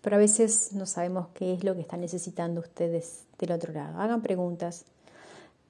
pero 0.00 0.16
a 0.16 0.20
veces 0.20 0.72
no 0.72 0.86
sabemos 0.86 1.26
qué 1.34 1.52
es 1.52 1.64
lo 1.64 1.74
que 1.74 1.80
están 1.80 2.00
necesitando 2.00 2.60
ustedes 2.60 3.24
del 3.40 3.50
otro 3.50 3.72
lado. 3.72 3.98
Hagan 3.98 4.22
preguntas, 4.22 4.84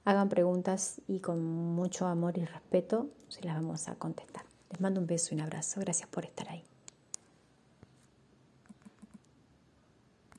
hagan 0.05 0.29
preguntas 0.29 1.01
y 1.07 1.21
con 1.21 1.43
mucho 1.43 2.05
amor 2.05 2.37
y 2.37 2.45
respeto 2.45 3.07
se 3.29 3.43
las 3.43 3.55
vamos 3.55 3.87
a 3.87 3.95
contestar. 3.95 4.43
Les 4.69 4.79
mando 4.79 5.01
un 5.01 5.07
beso 5.07 5.33
y 5.33 5.37
un 5.37 5.41
abrazo. 5.41 5.79
Gracias 5.79 6.07
por 6.07 6.23
estar 6.23 6.47
ahí. 6.49 6.63